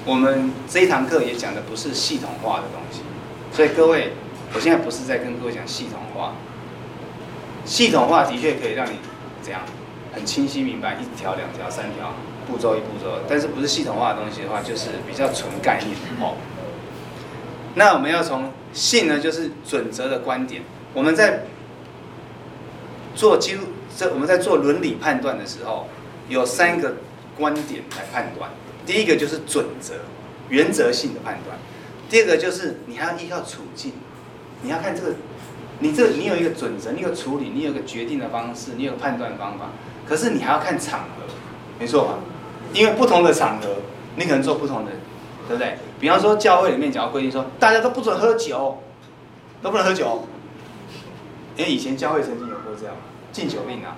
[0.06, 3.00] 我们这一堂课也讲的不是系统化的东西，
[3.52, 4.12] 所以各位，
[4.54, 6.32] 我现在不是在跟各位讲系统化，
[7.66, 8.92] 系统化的确可以让你
[9.42, 9.60] 怎样
[10.14, 12.14] 很清晰明白，一条、两条、三条。
[12.46, 16.36] 步骤一步骤，但是不是系统化的东西的话，就是比较纯概念哦。
[17.74, 20.60] 那我们要从信呢，就是准则的观点。
[20.92, 21.44] 我们在
[23.14, 23.62] 做基督
[23.96, 25.88] 这我们在做伦理判断的时候，
[26.28, 26.96] 有三个
[27.34, 28.50] 观点来判断。
[28.84, 29.94] 第一个就是准则、
[30.50, 31.56] 原则性的判断；
[32.10, 33.92] 第二个就是你还要依靠处境，
[34.60, 35.14] 你要看这个，
[35.78, 39.70] 你这你有一个准则，你有处理，你有个决定的方式，你有判断方法。
[40.06, 41.24] 可是你还要看场合，
[41.78, 42.14] 没错吧？
[42.72, 43.68] 因为不同的场合，
[44.16, 44.92] 你可能做不同的，
[45.48, 45.78] 对不对？
[46.00, 48.78] 比方说教会里面讲规定说，大家都不准喝酒，
[49.62, 50.26] 都不能喝酒。
[51.56, 52.94] 因为以前教会曾经有过这样
[53.30, 53.96] 禁酒令啊，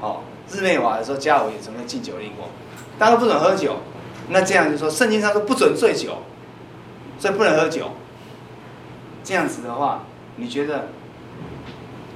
[0.00, 2.48] 哦，日内瓦的时候，加尔也曾经禁酒令过，
[2.98, 3.76] 大家都不准喝酒。
[4.30, 6.18] 那这样就说，圣经上说不准醉酒，
[7.18, 7.90] 所以不能喝酒。
[9.22, 10.04] 这样子的话，
[10.36, 10.88] 你觉得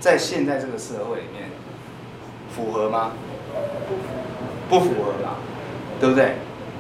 [0.01, 1.51] 在现在这个社会里面
[2.55, 3.13] 符合吗？
[4.69, 5.37] 不符合吧，
[6.01, 6.37] 对不对？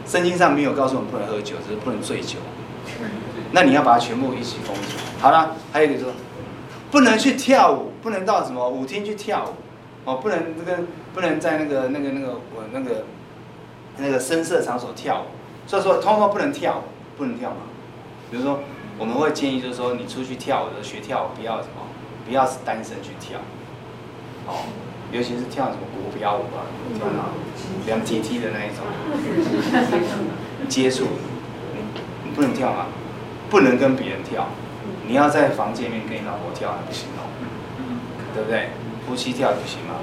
[0.06, 2.38] 圣经上没有告诉我们不能喝酒，只是不能醉酒。
[3.52, 4.96] 那你要把它全部一起封住。
[5.20, 6.12] 好了，还有一个说。
[6.90, 10.82] 不能去跳舞，不能到什么舞厅去跳舞，哦，不能这个，
[11.12, 13.04] 不能在那个那个那个我那个
[13.96, 15.24] 那个声色场所跳舞，
[15.66, 16.84] 所以说通通不能跳，
[17.16, 17.56] 不能跳嘛。
[18.30, 18.60] 比如说，
[18.96, 21.82] 我们会建议就是说，你出去跳舞的学跳舞，不要什么，
[22.28, 23.40] 不要是单身去跳，
[24.46, 24.62] 哦，
[25.12, 26.66] 尤其是跳什么国标舞啊，
[26.98, 28.84] 跳那两阶梯的那一种，
[30.68, 31.04] 接触，
[31.74, 31.80] 你
[32.24, 32.86] 你不能跳嘛，
[33.48, 34.48] 不能跟别人跳。
[35.06, 37.28] 你要在房间里面跟你老婆跳还不行哦，
[38.34, 38.70] 对不对？
[39.06, 39.96] 夫妻跳就行嘛，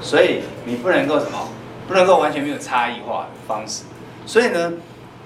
[0.00, 1.48] 所以你不能够什么，
[1.86, 3.84] 不能够完全没有差异化的方式。
[4.24, 4.72] 所以呢，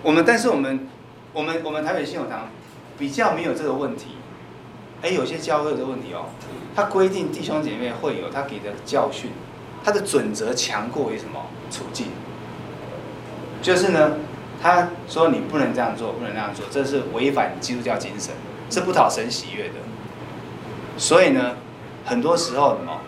[0.02, 0.88] 我们但是我们
[1.32, 2.48] 我们我们台北信友堂
[2.98, 4.16] 比较没有这个问题。
[5.04, 6.30] 哎，有些教会的问题哦，
[6.74, 9.30] 他规定弟兄姐妹会有他给的教训，
[9.84, 12.06] 他的准则强过于什么处境？
[13.60, 14.12] 就是呢，
[14.62, 18.32] 他说你不能这样做，不能那样做，这是违反基督教精神。
[18.70, 19.74] 是不讨神喜悦的，
[20.96, 21.54] 所以呢，
[22.04, 22.98] 很多时候什么，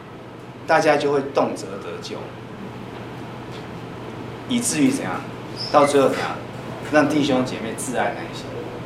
[0.65, 2.19] 大家就会动辄得咎，
[4.49, 5.23] 以至于怎样，
[5.73, 6.37] 到最后怎样，
[6.93, 8.45] 让弟兄姐妹自爱难行，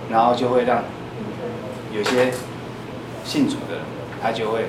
[0.08, 0.84] 然后就会让
[1.92, 2.32] 有些
[3.24, 3.84] 信主的人，
[4.22, 4.66] 他就会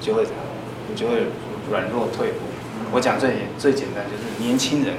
[0.00, 0.42] 就会怎样，
[0.96, 1.26] 就会
[1.70, 2.40] 软弱退步。
[2.92, 4.94] 我讲最最简单就是年轻人，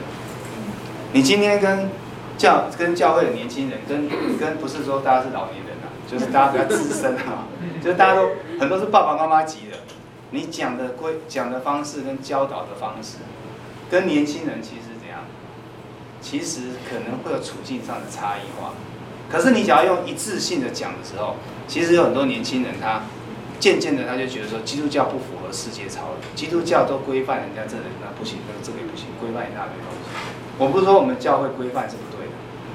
[1.14, 1.90] 你今天跟
[2.38, 5.92] 教跟教会的年轻人，跟跟不是说大家是老年人啊。
[6.08, 7.48] 就是大家比较资深啊，
[7.82, 8.30] 就是大家都
[8.60, 9.78] 很多是爸爸妈妈级的，
[10.30, 13.18] 你讲的规讲的方式跟教导的方式，
[13.90, 15.22] 跟年轻人其实怎样？
[16.22, 18.74] 其实可能会有处境上的差异化。
[19.32, 21.36] 可是你只要用一致性的讲的时候，
[21.68, 23.04] 其实有很多年轻人他
[23.60, 30.10] 渐渐的他就觉得说，基督教不符合世界潮流，基督教都规范人家这人那不行，那这个也不行，规范一大堆东西。
[30.58, 32.34] 我不是说我们教会规范是不对的，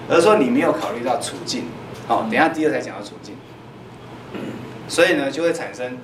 [0.08, 1.64] 而是说你没有考虑到处境。
[2.08, 3.36] 好，等一下第二才讲到处境，
[4.88, 5.98] 所以呢就会产生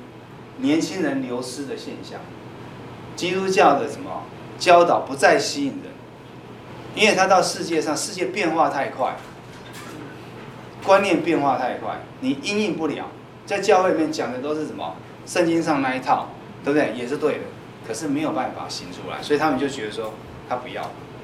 [0.58, 2.20] 年轻人流失的现象，
[3.16, 4.22] 基督教的什么
[4.56, 5.92] 教导不再吸引人，
[6.94, 9.16] 因为他到世界上，世界变化太快，
[10.86, 13.06] 观念变化太快，你应应不了，
[13.44, 14.94] 在教会里面讲的都是什么
[15.26, 16.28] 圣经上那一套，
[16.64, 16.92] 对不对？
[16.96, 17.40] 也是对的，
[17.86, 20.14] 可是没有办法行出来，所以他们就觉得说
[20.48, 20.82] 他不要，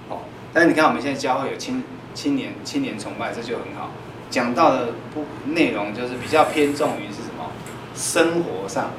[0.09, 0.22] 哦，
[0.53, 3.92] 但是你看我们现在教会有青青年青年崇拜，这就很好。
[4.29, 7.51] 讲到的不内容就是比较偏重于是什么
[7.94, 8.90] 生活上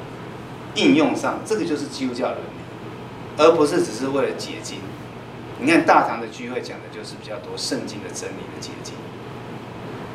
[0.76, 2.42] 应用上，这个就是基督教伦理，
[3.36, 4.78] 而不是只是为了结晶。
[5.60, 8.94] 你看大堂的聚会讲的就是比较多圣经的真理的结晶。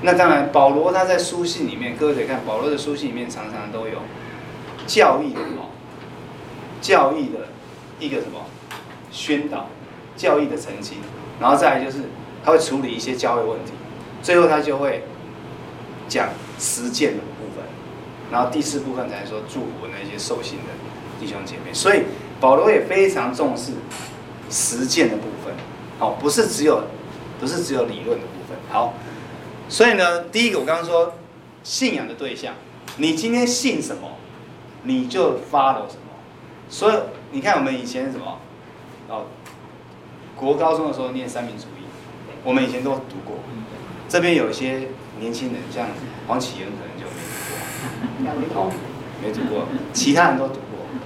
[0.01, 3.99] 那当然，保罗他在书信里面，各位可以看保罗的书信里面常常都有
[4.87, 5.69] 教义的什么
[6.81, 7.47] 教义的
[7.99, 8.45] 一个什么
[9.11, 9.67] 宣导，
[10.15, 10.99] 教义的澄清，
[11.39, 11.97] 然后再来就是
[12.43, 13.73] 他会处理一些教会问题。
[14.21, 15.03] 最后他就会
[16.07, 17.65] 讲实践的部分，
[18.31, 20.61] 然后第四部分才说祝福那些受洗的
[21.19, 21.73] 弟兄姐妹。
[21.73, 22.03] 所以
[22.39, 23.73] 保罗也非常重视
[24.49, 25.53] 实践的部分，
[25.99, 26.83] 好，不是只有
[27.39, 28.57] 不是只有理论的部分。
[28.69, 28.93] 好，
[29.69, 31.13] 所以呢，第一个我刚刚说
[31.63, 32.55] 信仰的对象，
[32.97, 34.17] 你今天信什么，
[34.83, 36.09] 你就 follow 什么。
[36.69, 36.95] 所以
[37.31, 38.39] 你看我们以前什么
[39.07, 39.25] 哦，
[40.35, 41.83] 国高中的时候念三民主义，
[42.43, 43.37] 我们以前都读过。
[44.07, 44.87] 这边有一些
[45.19, 45.85] 年轻人，像
[46.27, 47.05] 黄启源可能就
[48.19, 48.71] 没读过，
[49.23, 50.61] 没读过，其他人都读过。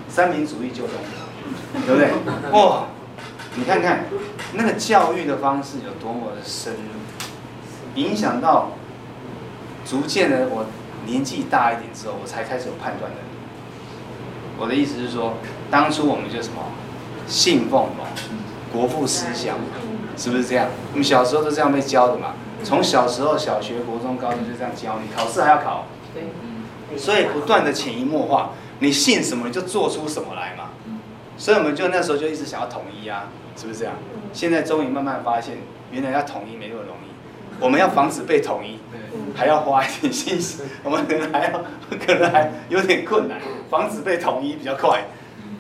[0.07, 0.95] 三民主义就懂，
[1.85, 2.09] 对不对？
[2.51, 2.85] 哇，
[3.55, 4.05] 你看看
[4.53, 6.79] 那个教育的方式有多么的深入，
[7.95, 8.69] 影响到
[9.85, 10.65] 逐渐的我
[11.05, 13.23] 年纪大一点之后，我才开始有判断能力。
[14.57, 15.33] 我的意思是说，
[15.69, 16.61] 当初我们就什么
[17.27, 18.05] 信奉什么
[18.71, 19.57] 国父思想，
[20.15, 20.67] 是不是这样？
[20.91, 22.33] 我们小时候都这样被教的嘛。
[22.63, 25.85] 从小时候，小学、国中、高中就这样教你，考试还要考，
[26.95, 30.69] 所以不断的潜移默化，你信什么你就做出什么来嘛。
[31.35, 33.27] 所以我们就那时候就一直想要统一啊，
[33.57, 33.93] 是不是这样？
[34.31, 35.57] 现在终于慢慢发现，
[35.91, 37.02] 原来要统一没那么容易。
[37.63, 38.77] 我们要防止被统一，
[39.33, 41.63] 还要花一点心思，我们可能还要
[42.05, 45.05] 可能还有点困难，防止被统一比较快。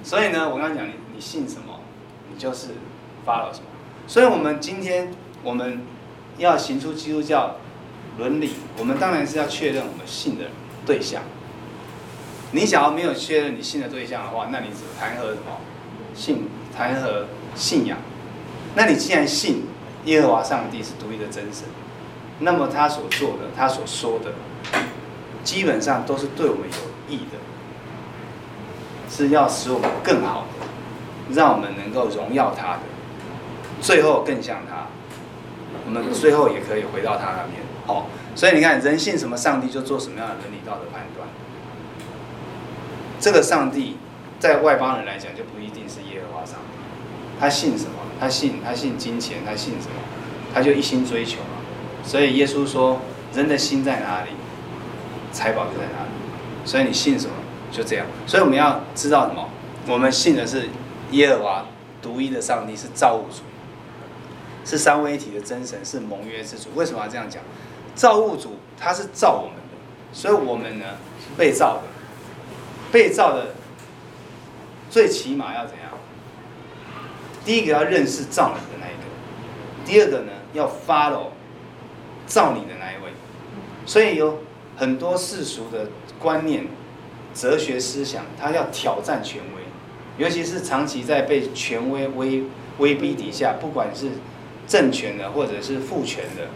[0.03, 1.79] 所以呢，我刚刚讲你你信什么，
[2.29, 2.67] 你就是
[3.25, 3.67] follow 什么。
[4.05, 5.13] 所以我们今天
[5.43, 5.79] 我们
[6.37, 7.55] 要行出基督教
[8.17, 10.47] 伦理，我们当然是要确认我们信的
[10.85, 11.21] 对象。
[12.51, 15.57] 你想要没有确认你信的对象的话，那你只谈何什么
[16.13, 16.49] 信？
[16.75, 17.97] 谈何信仰？
[18.75, 19.63] 那你既然信
[20.03, 21.63] 耶和华上帝是独一的真神，
[22.39, 24.33] 那么他所做的，他所说的，
[25.43, 27.37] 基本上都是对我们有益的，
[29.09, 32.81] 是要使我们更好的，让我们能够荣耀他的，
[33.81, 34.87] 最后更像他，
[35.85, 37.61] 我们最后也可以回到他那边。
[37.85, 41.27] 好，所以你看，人信什么上帝，就做什么样的伦理道德判断。
[43.19, 43.97] 这个上帝
[44.39, 46.77] 在外邦人来讲就不一定是耶和华上帝，
[47.39, 47.91] 他信什么？
[48.19, 49.95] 他信他信金钱，他信什么？
[50.53, 51.37] 他就一心追求。
[52.03, 52.99] 所以耶稣说
[53.33, 54.31] ：“人的心在哪里，
[55.31, 56.11] 财宝就在哪里。”
[56.65, 57.33] 所以你信什么
[57.71, 58.05] 就这样。
[58.27, 59.49] 所以我们要知道什么？
[59.87, 60.69] 我们信的是
[61.11, 61.65] 耶和华
[62.01, 63.41] 独一的上帝，是造物主，
[64.63, 66.69] 是三位一体的真神，是盟约之主。
[66.75, 67.41] 为什么要这样讲？
[67.95, 69.77] 造物主他是造我们的，
[70.13, 70.85] 所以我们呢
[71.37, 71.81] 被造的。
[72.91, 73.55] 被造的
[74.89, 75.89] 最起码要怎样？
[77.43, 79.03] 第一个要认识造你的那一个，
[79.83, 81.32] 第二个呢要 follow
[82.25, 83.11] 造你的那一位。
[83.85, 84.39] 所以有
[84.77, 85.87] 很多世俗的
[86.19, 86.67] 观念、
[87.33, 92.43] 哲学思想，它要挑战权威，尤其是长期在被权威威
[92.77, 94.11] 威逼底下，不管是
[94.67, 96.47] 政权的或者是父权的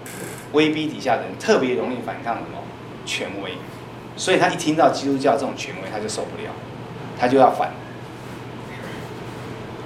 [0.53, 2.63] 威逼底下的人，特别容易反抗什么
[3.05, 3.51] 权威。
[4.15, 6.51] 所以他一听到基督教这种权威，他就受不了，
[7.19, 7.71] 他就要反。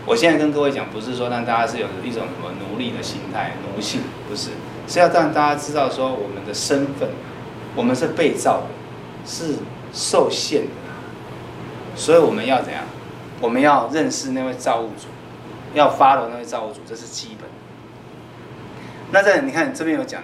[0.05, 4.51] 我现在跟各位讲，不是说让大家是有一种什么奴隶的心态、奴性，不是，
[4.91, 7.07] 是要让大家知道说我们的身份，
[7.77, 8.67] 我们是被造的，
[9.25, 9.55] 是
[9.93, 12.83] 受限的，所以我们要怎样？
[13.39, 15.07] 我们要认识那位造物主，
[15.73, 17.49] 要发落那位造物主，这是基本。
[19.11, 20.21] 那在你看这边有讲。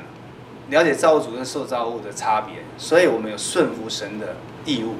[0.69, 4.95] 了解造物主跟受造物的差别，所以我们有顺服神的义务。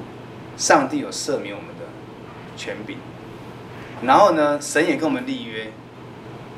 [0.56, 1.84] 上帝有赦免我们的
[2.56, 2.96] 权柄，
[4.00, 5.70] 然后呢，神也跟我们立约。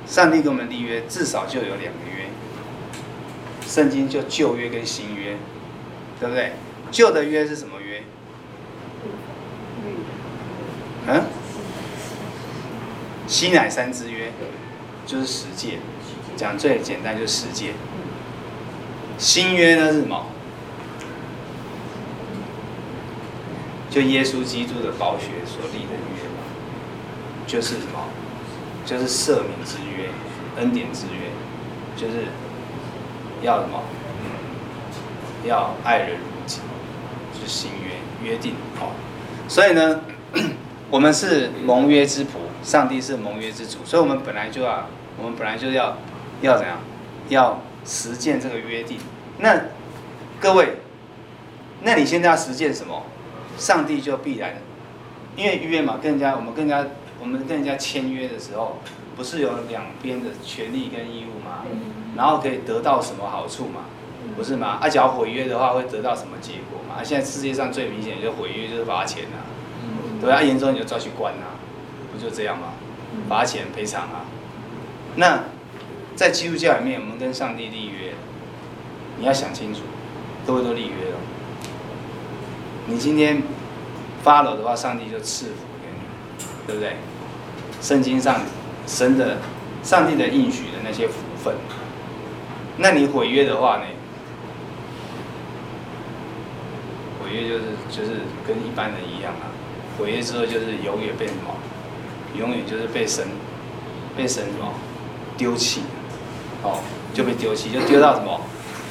[0.07, 2.20] 上帝跟我们立约，至少就有两个月。
[3.71, 5.37] 圣经就旧约跟新约，
[6.19, 6.55] 对不对？
[6.91, 8.03] 旧的约是什么约？
[11.07, 11.23] 嗯？
[13.29, 14.33] 西乃山之约，
[15.07, 15.79] 就是十诫。
[16.37, 17.75] 讲最简单就是十诫。
[19.17, 20.27] 新约呢是什么？
[23.89, 26.43] 就耶稣基督的宝血所立的约嘛，
[27.47, 28.09] 就是什么？
[28.85, 30.09] 就是赦免之约、
[30.57, 31.31] 恩典之约，
[31.97, 32.27] 就是
[33.43, 33.83] 要什么？
[35.47, 36.61] 要爱人如己，
[37.33, 38.93] 就是新约约定哦。
[39.49, 40.01] 所以呢，
[40.91, 42.29] 我们是盟约之仆，
[42.63, 44.87] 上帝是盟约之主，所以我们本来就要，
[45.19, 45.97] 我们本来就要
[46.43, 46.79] 要怎样？
[47.29, 47.61] 要。
[47.83, 48.99] 实践这个约定，
[49.39, 49.59] 那
[50.39, 50.77] 各位，
[51.83, 53.05] 那你现在要实践什么？
[53.57, 54.57] 上帝就必然，
[55.35, 56.87] 因为约嘛，跟人家我们跟人家
[57.19, 58.77] 我们跟人家签约的时候，
[59.17, 61.65] 不是有两边的权利跟义务吗？
[62.17, 63.81] 然后可以得到什么好处嘛？
[64.37, 64.79] 不是吗？
[64.81, 67.03] 啊，只要毁约的话，会得到什么结果嘛？
[67.03, 71.55] 现在世界上最明显就毁约就是罚钱呐、啊，对啊，严重你就抓去关呐、啊，
[72.13, 72.73] 不就这样吗？
[73.29, 74.25] 罚钱赔偿啊，
[75.17, 75.41] 那。
[76.17, 78.13] 在基督教里面，我们跟上帝立约，
[79.17, 79.81] 你要想清楚，
[80.47, 81.17] 各位都立约了。
[82.87, 83.43] 你今天
[84.23, 86.97] 发了的话，上帝就赐福给你，对不对？
[87.81, 88.43] 圣经上
[88.87, 89.39] 神的、
[89.83, 91.55] 上帝的应许的那些福分，
[92.77, 93.85] 那你毁约的话呢？
[97.23, 99.53] 毁约就是就是跟一般人一样啊，
[99.99, 101.55] 毁约之后就是永远被什么？
[102.39, 103.27] 永远就是被神
[104.17, 104.73] 被神什么
[105.37, 105.83] 丢弃。
[106.63, 106.81] 哦，
[107.15, 108.41] 就被丢弃，就丢到什么？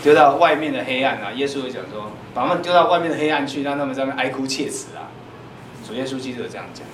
[0.01, 1.31] 丢到外面的黑暗啊！
[1.35, 5.11] 耶稣会讲说，把他们丢到外面的黑暗去，让他们在那边哀哭切齿啊！
[5.85, 6.85] 主耶稣基督这样讲。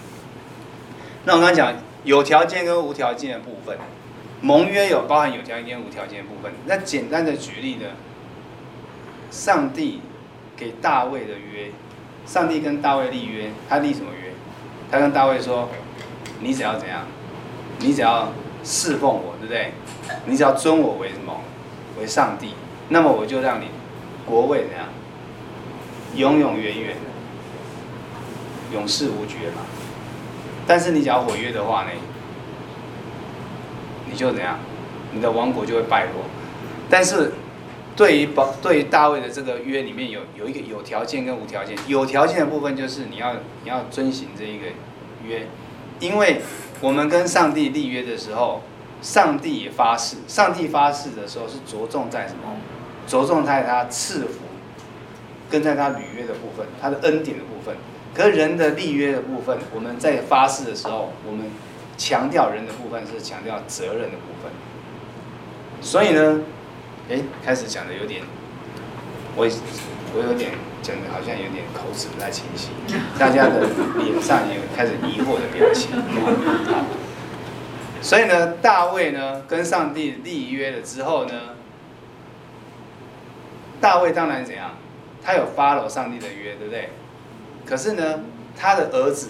[1.24, 3.78] 那我刚才讲有条件跟无条件的部分，
[4.46, 6.52] 盟约有包含有条件无条件的部分。
[6.68, 7.88] 那简单的举例呢，
[9.32, 10.02] 上帝
[10.56, 11.72] 给大卫的约，
[12.28, 14.34] 上帝跟大卫立约，他立什么约？
[14.92, 15.68] 他跟大卫说，
[16.42, 17.08] 你只要怎样？
[17.80, 18.32] 你只要
[18.64, 19.72] 侍奉我，对不对？
[20.28, 21.42] 你只要尊我为什么？
[22.00, 22.54] 为上帝，
[22.90, 23.66] 那么我就让你
[24.28, 24.86] 国位怎样？
[26.16, 26.96] 永永远远，
[28.72, 29.64] 永世无绝嘛。
[30.68, 31.90] 但是你只要毁约的话呢，
[34.10, 34.58] 你就怎样？
[35.12, 36.24] 你的王国就会败落。
[36.90, 37.32] 但是
[37.96, 41.78] 对于保对于大卫的这个约里面有有一个有条件跟无条件。
[41.88, 43.34] 有条件的部分就是你要
[43.64, 44.66] 你要遵循这一个
[45.26, 45.48] 约，
[46.00, 46.42] 因为
[46.82, 48.62] 我们跟上帝立约的时候，
[49.02, 50.18] 上帝也发誓。
[50.28, 52.58] 上帝发誓的时候是着重在什么？
[53.08, 54.42] 着重在他赐福，
[55.50, 57.76] 跟在他履约的部分，他的恩典的部分。
[58.14, 61.46] 可是人的立约的部分，我们在发誓的时候，我们
[61.98, 64.52] 强调人的部分是强调责任的部分。
[65.82, 66.42] 所以呢，
[67.10, 68.22] 哎，开始讲的有点，
[69.36, 69.46] 我
[70.14, 72.70] 我有点讲的好像有点口齿不太清晰，
[73.20, 73.68] 大家的
[73.98, 75.92] 脸上也有开始疑惑的表情。
[78.02, 81.34] 所以呢，大卫呢跟上帝立约了之后呢，
[83.82, 84.72] 大卫当然怎样，
[85.24, 86.90] 他有 follow 上帝的约，对不对？
[87.66, 88.20] 可是呢，
[88.56, 89.30] 他的儿子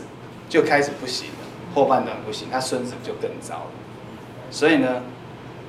[0.49, 1.44] 就开始不行了，
[1.75, 3.71] 后半段不行，他孙子就更糟了。
[4.49, 5.03] 所以呢，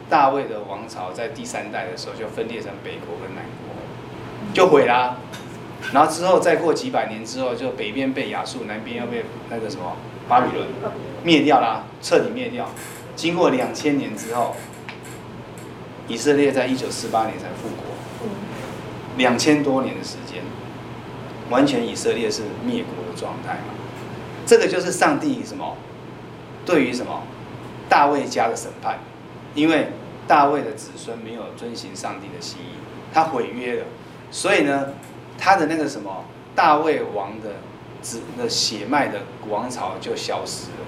[0.09, 3.75] 大卫的王朝在第三代的时候就分裂成北国跟南国，
[4.55, 5.17] 就毁啦。
[5.93, 9.97] 然后之后再过几百年之后，就北边被亚述，南边又被那个什么
[10.29, 10.69] 巴比伦
[11.25, 12.69] 灭掉啦，彻底灭掉。
[13.17, 14.55] 经过两千年之后，
[16.07, 18.29] 以色列在一九四八年才复国，
[19.17, 20.43] 两千多年的时间。
[21.49, 23.75] 完全以色列是灭国的状态嘛？
[24.45, 25.77] 这个就是上帝什么？
[26.67, 27.23] 对于什么？
[27.89, 28.99] 大卫家的审判，
[29.55, 29.89] 因为
[30.27, 32.75] 大卫的子孙没有遵行上帝的心意，
[33.15, 33.87] 他毁约了，
[34.31, 34.89] 所以呢，
[35.39, 37.51] 他的那个什么大卫王的
[38.03, 40.85] 子的血脉的王朝就消失了，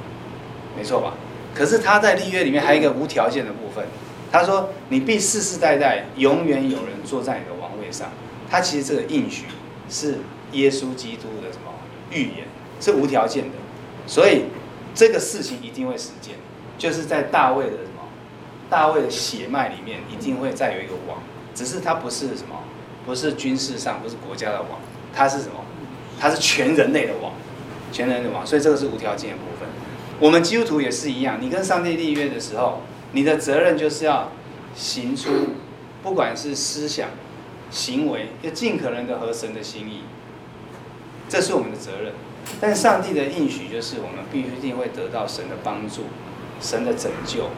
[0.77, 1.15] 没错吧？
[1.55, 3.87] 可是他在立约里面还有一个无条件的部分，
[4.33, 8.09] 他说：“你必世世代代永远有人坐在你的王位上。”
[8.51, 9.47] 他其实这个应许
[9.89, 10.19] 是。
[10.53, 11.71] 耶稣基督的什么
[12.11, 12.47] 预言
[12.81, 13.51] 是无条件的，
[14.07, 14.45] 所以
[14.99, 16.35] 这个事情一定会实践，
[16.77, 18.03] 就是在大卫的什么
[18.69, 21.23] 大卫的血脉里面一定会再有一个王，
[21.55, 22.65] 只是他不是什么，
[23.07, 24.71] 不是军事上，不是国家的王，
[25.15, 25.65] 他是什么？
[26.19, 27.33] 他是全人类的王，
[27.93, 29.69] 全人类的王，所以这个是无条件的部分。
[30.19, 32.83] 我们基督徒也是一样，你跟上帝立约的时候，
[33.13, 34.33] 你的责任就是要
[34.75, 35.31] 行出，
[36.03, 37.11] 不管是思想、
[37.71, 40.01] 行为，要尽可能的合神的心意。
[41.29, 42.13] 这是我们的责任，
[42.61, 46.03] 但上帝的应许就是我们必须一定会得到神的帮助，
[46.61, 47.51] 神的拯救。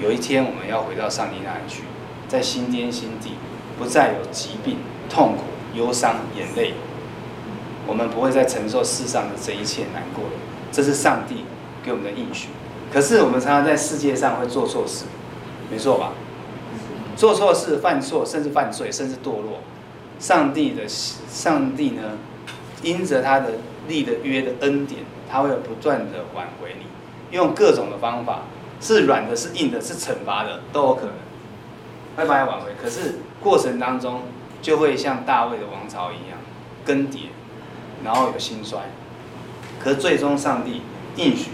[0.00, 1.82] 有一天我们要回到上帝那里去，
[2.28, 3.32] 在新天新地，
[3.78, 4.78] 不再有疾病、
[5.08, 6.74] 痛苦、忧伤、眼泪，
[7.86, 10.24] 我们不会再承受世上的这一切难过。
[10.72, 11.44] 这是上帝
[11.84, 12.48] 给我们的应许。
[12.92, 15.04] 可是我们常常在世界上会做错事，
[15.70, 16.12] 没错吧？
[17.16, 19.60] 做错事、犯错，甚至犯罪，甚至堕落。
[20.18, 22.02] 上帝的上帝呢？
[22.82, 23.52] 因着他的
[23.90, 26.86] 立的约的恩典，他会不断的挽回你，
[27.36, 28.44] 用各种的方法，
[28.80, 31.12] 是软的，是硬的，是惩罚的，都有可能，
[32.16, 32.70] 会把你挽回。
[32.80, 34.22] 可是过程当中，
[34.62, 36.38] 就会像大卫的王朝一样
[36.86, 37.26] 更迭，
[38.04, 38.78] 然后有兴衰。
[39.78, 40.82] 可是最终上帝
[41.16, 41.50] 应许，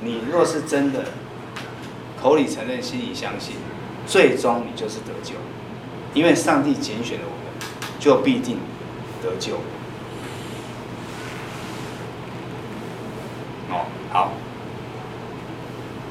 [0.00, 1.04] 你若是真的
[2.22, 3.56] 口里承认，心里相信，
[4.06, 5.34] 最终你就是得救，
[6.14, 8.58] 因为上帝拣选了我们，就必定
[9.22, 9.58] 得救。
[13.70, 14.32] 哦好，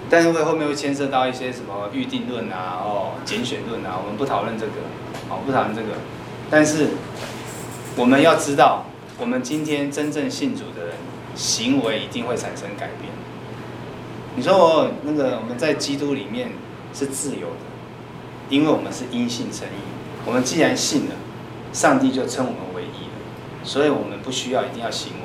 [0.09, 4.73] 但是会后面会牵涉到一些什么预定论啊，哦，拣选论啊，我们不讨论这个，
[5.29, 5.89] 哦，不讨论这个。
[6.49, 6.89] 但是
[7.95, 8.85] 我们要知道，
[9.17, 10.95] 我们今天真正信主的人，
[11.33, 13.11] 行为一定会产生改变。
[14.35, 16.51] 你说我那个我们在基督里面
[16.93, 17.65] 是自由的，
[18.49, 19.81] 因为我们是因信称义。
[20.25, 21.15] 我们既然信了，
[21.71, 25.13] 上帝就称我们为义了，所以我们不需要一定要行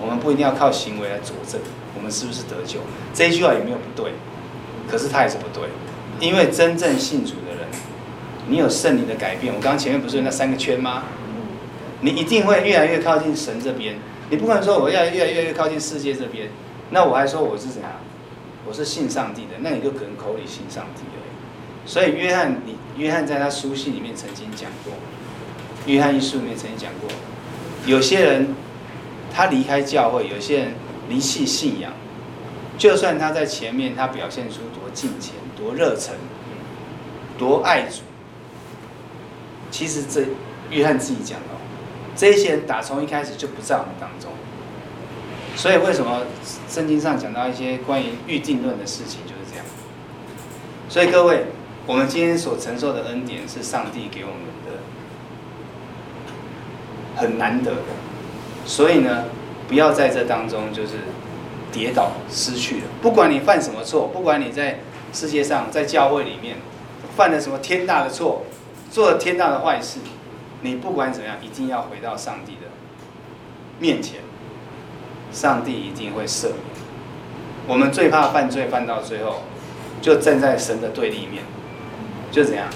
[0.00, 1.60] 我们不一定要靠行为来佐证
[1.96, 2.78] 我们是不是得救，
[3.12, 4.12] 这一句话有没有不对？
[4.88, 5.68] 可是它也是不对，
[6.20, 7.66] 因为真正信主的人，
[8.46, 9.52] 你有圣灵的改变。
[9.52, 11.02] 我刚刚前面不是那三个圈吗？
[12.00, 13.96] 你一定会越来越靠近神这边。
[14.30, 16.48] 你不可能说我要越来越越靠近世界这边，
[16.90, 17.90] 那我还说我是怎样？
[18.66, 21.90] 我是信上帝的，那你就可能口里信上帝而已。
[21.90, 24.92] 所以约翰，你约翰在他书信里面曾经讲过，
[25.86, 27.10] 约翰一书里面曾经讲过，
[27.84, 28.54] 有些人。
[29.38, 30.72] 他离开教会，有些人
[31.08, 31.92] 离弃信仰，
[32.76, 36.16] 就算他在前面，他表现出多敬虔、多热忱、
[37.38, 38.00] 多爱主，
[39.70, 40.24] 其实这
[40.70, 41.46] 约翰自己讲的，
[42.16, 44.28] 这些人打从一开始就不在我们当中。
[45.54, 46.22] 所以为什么
[46.68, 49.64] 圣经上讲到一些关于预定论的事情就是这样？
[50.88, 51.44] 所以各位，
[51.86, 54.82] 我们今天所承受的恩典是上帝给我们的，
[57.14, 57.82] 很难得的。
[58.68, 59.24] 所以呢，
[59.66, 60.98] 不要在这当中就是
[61.72, 62.82] 跌倒失去了。
[63.00, 66.58] 不管你犯什么错，不管你在世界上在教会里面
[67.16, 68.44] 犯了什么天大的错，
[68.90, 70.00] 做了天大的坏事，
[70.60, 72.68] 你不管怎么样，一定要回到上帝的
[73.80, 74.20] 面前，
[75.32, 76.58] 上帝一定会赦免。
[77.66, 79.44] 我们最怕犯罪犯到最后，
[80.02, 81.42] 就站在神的对立面，
[82.30, 82.66] 就怎样？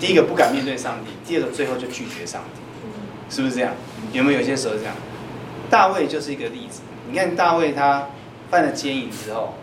[0.00, 2.59] 第一个不敢面对上帝，第二个最后就拒绝上帝，
[3.30, 3.72] 是不是这样？
[4.12, 4.92] 有没有有些时候这样？
[5.70, 6.82] 大卫就是一个例子。
[7.08, 8.08] 你看大卫他
[8.50, 9.54] 犯了奸淫之后，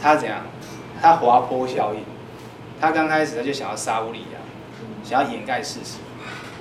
[0.00, 0.38] 他怎样？
[1.00, 2.00] 他滑坡效应。
[2.80, 4.38] 他刚开始他就想要杀乌利亚，
[5.04, 5.98] 想要掩盖事实，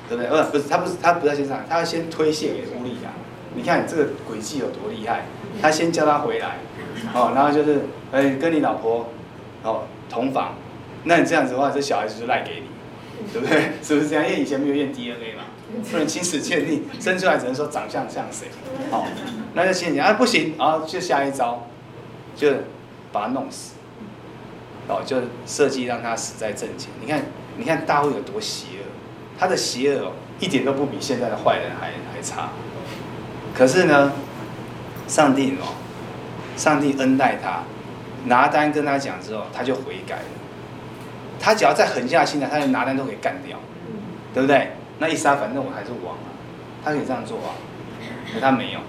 [0.07, 0.29] 对不对？
[0.29, 3.09] 不，不是他不是他不在先上，他要先推卸给乌利亚。
[3.55, 5.25] 你看这个诡计有多厉害？
[5.61, 6.57] 他先叫他回来，
[7.13, 7.81] 哦，然后就是
[8.11, 9.09] 哎跟你老婆
[9.63, 10.55] 哦同房，
[11.05, 12.67] 那你这样子的话，这小孩子就赖给你。
[13.31, 13.71] 对不对？
[13.83, 14.25] 是不是这样？
[14.27, 15.43] 因为以前没有验 DNA 嘛，
[15.89, 18.47] 不能亲子鉴定，生出来只能说长相像谁。
[18.89, 19.05] 好，
[19.53, 21.67] 那就先讲啊，不行，然后就下一招，
[22.35, 22.51] 就
[23.11, 23.73] 把他弄死。
[24.87, 26.89] 哦，就设计让他死在阵前。
[26.99, 27.21] 你看，
[27.57, 28.91] 你看大卫有多邪恶，
[29.39, 32.49] 他的邪恶哦一点都不比现在的坏人还还差。
[33.55, 34.11] 可是呢，
[35.07, 35.75] 上帝哦，
[36.57, 37.63] 上帝恩待他，
[38.25, 40.21] 拿单跟他讲之后，他就悔改了。
[41.39, 43.57] 他只要再狠下心来，他连拿单都可以干掉，
[44.33, 44.71] 对不对？
[45.01, 46.29] 那一杀，反正我还是王啊，
[46.85, 47.57] 他可以这样做啊。
[48.31, 48.79] 可他没有，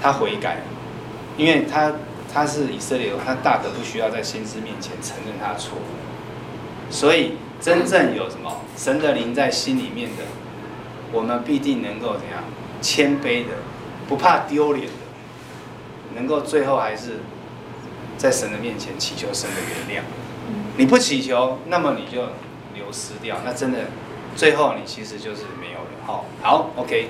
[0.00, 0.62] 他悔改，
[1.36, 1.92] 因为他
[2.32, 6.90] 他是以色列，他大可不需要在先知面前承认他的错误。
[6.90, 10.24] 所以真正有什么神的灵在心里面的，
[11.12, 12.42] 我们必定能够怎样
[12.80, 13.56] 谦卑的，
[14.08, 14.92] 不怕丢脸的，
[16.16, 17.18] 能够最后还是
[18.16, 20.02] 在神的面前祈求神的原谅。
[20.78, 22.22] 你不祈求，那么你就
[22.74, 23.36] 流失掉。
[23.44, 23.80] 那真的，
[24.38, 25.90] 最后你其实就是没有了。
[26.06, 27.08] 好，好，OK。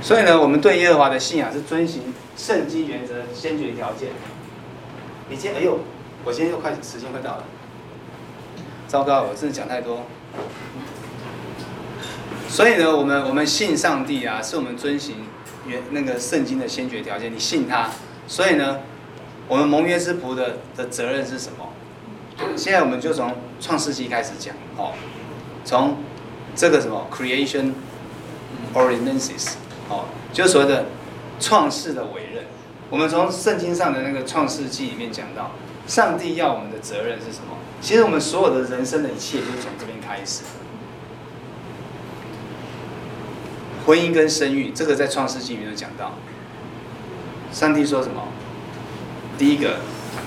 [0.00, 4.08] 所以呢，我们对耶和华的信仰是遵循圣经原则、先决条件。
[5.28, 5.80] 你今天，哎呦，
[6.24, 7.44] 我今天又快时间快到了，
[8.88, 10.06] 糟糕，我真的讲太多。
[12.48, 15.16] 所以呢，我们我们信上帝啊，是我们遵循
[15.66, 17.30] 原那个圣经的先决条件。
[17.30, 17.90] 你信他，
[18.26, 18.80] 所以呢，
[19.46, 21.68] 我们蒙约之仆的的责任是什么？
[22.56, 24.94] 现在我们就从创世纪开始讲，哦，
[25.64, 25.96] 从
[26.54, 27.72] 这个什么 creation
[28.74, 29.54] ordinances，
[29.88, 30.86] 哦，就所谓的
[31.40, 32.44] 创世的委任。
[32.90, 35.52] 我们从圣经上的那个创世纪里面讲到，
[35.86, 37.56] 上帝要我们的责任是什么？
[37.80, 40.42] 其实我们所有的人生的一切就是从这边开始。
[43.86, 46.12] 婚姻跟生育，这个在创世纪里面有讲到。
[47.50, 48.28] 上帝说什么？
[49.36, 49.78] 第一个，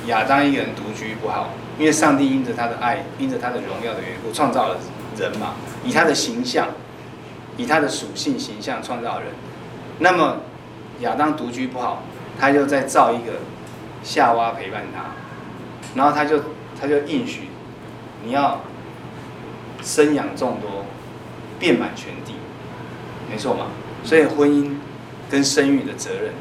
[0.08, 1.50] 亚当一个人独居不好。
[1.78, 4.78] 因为上帝因着他的爱，因着他的荣耀的缘故，创造了
[5.18, 6.70] 人嘛，以他的形象，
[7.58, 9.28] 以他的属性形象创造人。
[10.00, 10.38] 那么
[11.02, 12.04] 亚当独居不好，
[12.40, 13.34] 他就再造一个
[14.04, 15.12] 夏娃陪伴他，
[15.96, 16.42] 然后他就
[16.80, 17.50] 他就应许
[18.24, 18.62] 你要
[19.82, 20.86] 生养众多，
[21.60, 22.34] 遍满全地，
[23.30, 23.68] 没错嘛。
[24.04, 24.76] 所以婚姻
[25.30, 26.34] 跟生育的责任，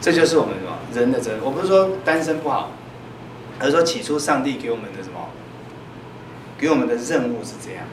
[0.00, 1.40] 这就是我们什么人的责任。
[1.42, 2.70] 我不是说单身不好。
[3.60, 5.28] 而是说起初上帝给我们的什么？
[6.58, 7.84] 给我们的任务是这样，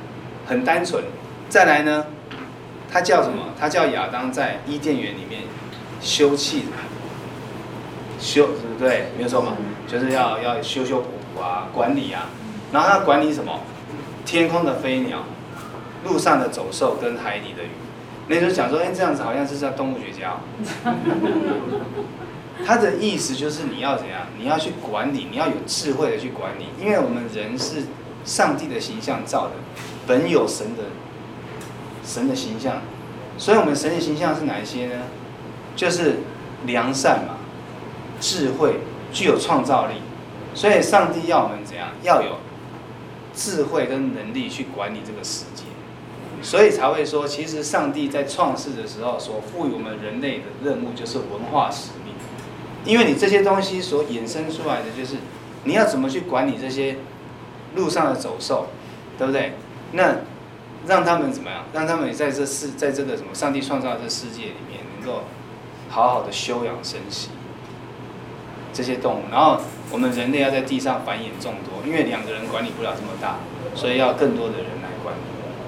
[0.50, 1.04] 很单纯。
[1.48, 2.08] 再来呢，
[2.92, 3.54] 他叫什么？
[3.60, 5.44] 他叫亚当在伊甸园里面
[6.02, 6.64] 修葺，
[8.20, 9.10] 修对不对？
[9.16, 9.54] 没有错嘛，
[9.88, 12.26] 就是要要修修补补啊，管理啊。
[12.72, 13.60] 然后他管理什么？
[14.26, 15.24] 天空的飞鸟，
[16.04, 17.70] 路上的走兽跟海里的鱼。
[18.28, 20.38] 那时候讲说，哎，这样子好像是叫动物学家。
[22.66, 24.28] 他的意思就是你要怎样？
[24.38, 27.84] 你要去管理，你要有智慧的去管理，因为我们人是
[28.26, 29.54] 上帝的形象造的，
[30.10, 30.86] 本有神的
[32.04, 32.82] 神的形象，
[33.38, 35.04] 所以我们神的形象是哪一些呢？
[35.76, 36.22] 就是
[36.66, 37.36] 良善嘛，
[38.20, 38.80] 智慧，
[39.14, 40.02] 具有创造力，
[40.56, 41.90] 所以上帝要我们怎样？
[42.02, 42.38] 要有
[43.36, 45.66] 智慧跟能力去管理这个世界，
[46.42, 52.16] 所以才会说，其实上帝在创世的时候所赋予我们人类的任务就是文化使命。
[52.84, 55.18] 因为你这些东西所衍生出来的，就是
[55.66, 56.96] 你要怎么去管理这些
[57.76, 58.70] 路上的走兽，
[59.20, 59.54] 对不对？
[59.94, 60.16] 那
[60.88, 61.64] 让他们怎么样？
[61.74, 65.24] 让他们在这世，在这个什么上帝创造的这世界里面，能够
[65.90, 67.30] 好好的休养生息
[68.74, 69.24] 这些动物。
[69.32, 69.60] 然后
[69.92, 73.38] 我们人类要在地上繁衍众多，因为两个人管理不了这么大，
[73.76, 75.20] 所以要更多的人来管理。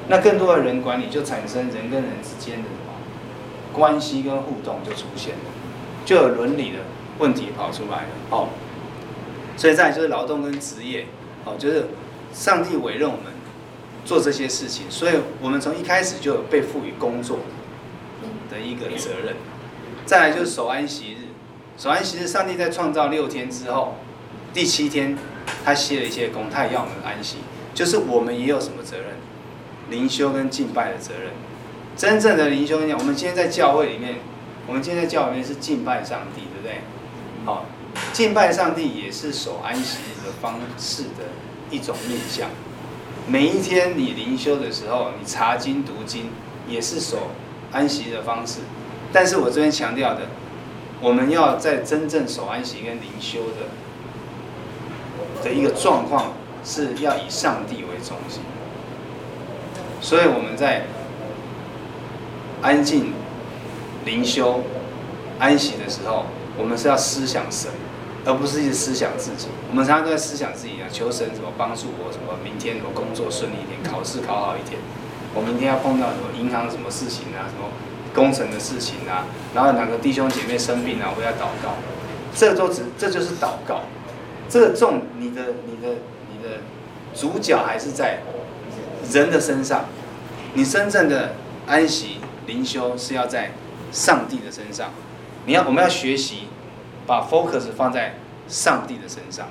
[0.07, 2.93] 那更多的人管理，就产生人跟人之间的什么
[3.73, 5.51] 关系跟互动就出现了，
[6.05, 6.77] 就有伦理的。
[7.19, 8.47] 问题跑出来了，哦，
[9.55, 11.05] 所以再就是劳动跟职业，
[11.45, 11.85] 哦，就是
[12.33, 13.25] 上帝委任我们
[14.03, 17.39] 做这些事情，所以我们从一开始就有被赋予工作
[18.49, 19.35] 的一个责任，
[20.05, 21.27] 再来就是守安息日，
[21.77, 23.95] 守安息日，上帝在创造六天之后，
[24.53, 25.17] 第七天
[25.63, 27.37] 他歇了一些工，他也要我们安息，
[27.73, 29.07] 就是我们也有什么责任？
[29.89, 31.31] 灵修跟敬拜的责任。
[31.97, 34.15] 真正的灵修，我们今天在教会里面，
[34.65, 36.81] 我们今天在教会里面是敬拜上帝，对不对？
[37.45, 37.65] 好，
[38.13, 41.25] 敬拜上帝也是守安息日的方式的
[41.69, 42.49] 一种面向。
[43.27, 46.29] 每一天你灵修的时候，你查经读经
[46.67, 47.29] 也是守
[47.71, 48.59] 安息的方式。
[49.13, 50.21] 但是我这边强调的，
[51.01, 58.41] 我们要在真正守安息跟灵修的的一个状况，是要以上帝为中心。
[60.01, 60.85] 所以我们在
[62.61, 63.13] 安静
[64.05, 64.61] 灵修
[65.39, 66.25] 安息的时候，
[66.57, 67.69] 我们是要思想神，
[68.25, 69.47] 而不是一直思想自己。
[69.69, 74.79] 我们常常都在思想自己啊，求神怎么帮助我，什么明天什么工作顺利一点，考试考好一点，
[75.33, 77.69] 我明天要碰到什么银行什么事情啊，什么。
[78.13, 79.23] 工程的事情啊，
[79.55, 81.77] 然后哪个弟兄姐妹生病啊，我要祷告，
[82.35, 83.83] 这都只这就是祷告，
[84.49, 85.93] 这个重你的你的
[86.29, 86.57] 你的
[87.15, 88.19] 主角还是在
[89.13, 89.85] 人的身上，
[90.55, 92.17] 你真正的安息
[92.47, 93.51] 灵修是要在
[93.93, 94.91] 上帝的身上，
[95.45, 96.49] 你要我们要学习
[97.11, 98.15] 把 focus 放在
[98.47, 99.49] 上帝的身上，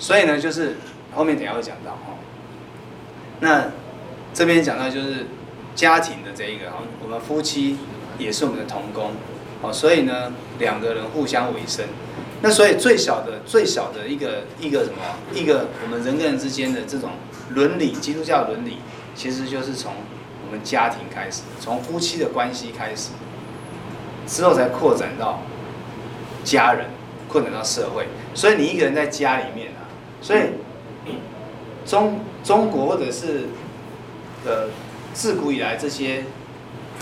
[0.00, 0.78] 所以呢，就是
[1.14, 2.18] 后面等下会讲到哈，
[3.38, 3.66] 那
[4.34, 5.26] 这边讲到就是
[5.76, 7.78] 家庭的这一个，我们夫妻。
[8.18, 9.10] 也是我们的同工，
[9.60, 11.84] 哦，所以呢，两个人互相维生。
[12.40, 14.96] 那所以最小的、最小的一个一个什么，
[15.34, 17.10] 一个我们人跟人之间的这种
[17.50, 18.78] 伦理，基督教伦理，
[19.14, 19.92] 其实就是从
[20.46, 23.10] 我们家庭开始，从夫妻的关系开始，
[24.26, 25.42] 之后才扩展到
[26.42, 26.86] 家人，
[27.36, 28.06] 扩展到社会。
[28.34, 29.84] 所以你一个人在家里面啊，
[30.22, 30.40] 所以
[31.84, 33.48] 中中国或者是
[34.46, 34.68] 呃
[35.12, 36.24] 自古以来这些。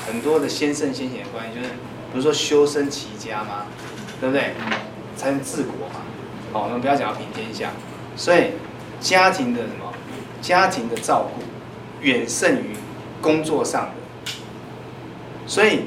[0.07, 3.65] 很多的先圣先贤的关系，就是比如说修身齐家嘛？
[4.21, 4.53] 对不对？
[5.17, 6.03] 才能治国嘛。
[6.53, 7.71] 好，我们不要讲到平天下。
[8.17, 8.51] 所以
[9.01, 9.95] 家庭的什么？
[10.43, 11.43] 家庭的照顾
[12.03, 12.75] 远胜于
[13.23, 14.33] 工作上的。
[15.47, 15.85] 所以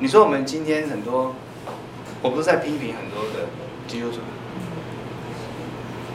[0.00, 1.34] 你说我们今天很多，
[2.20, 3.46] 我不是在批评很多的
[3.86, 4.18] 基督徒。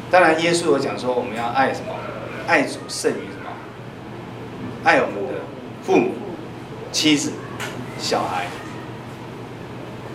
[0.09, 1.93] 当然，耶稣有讲说我们要爱什么？
[2.47, 3.51] 爱主胜于什么？
[4.83, 5.41] 爱我们的
[5.83, 6.11] 父母。
[6.91, 7.31] 妻子、
[7.97, 8.47] 小孩，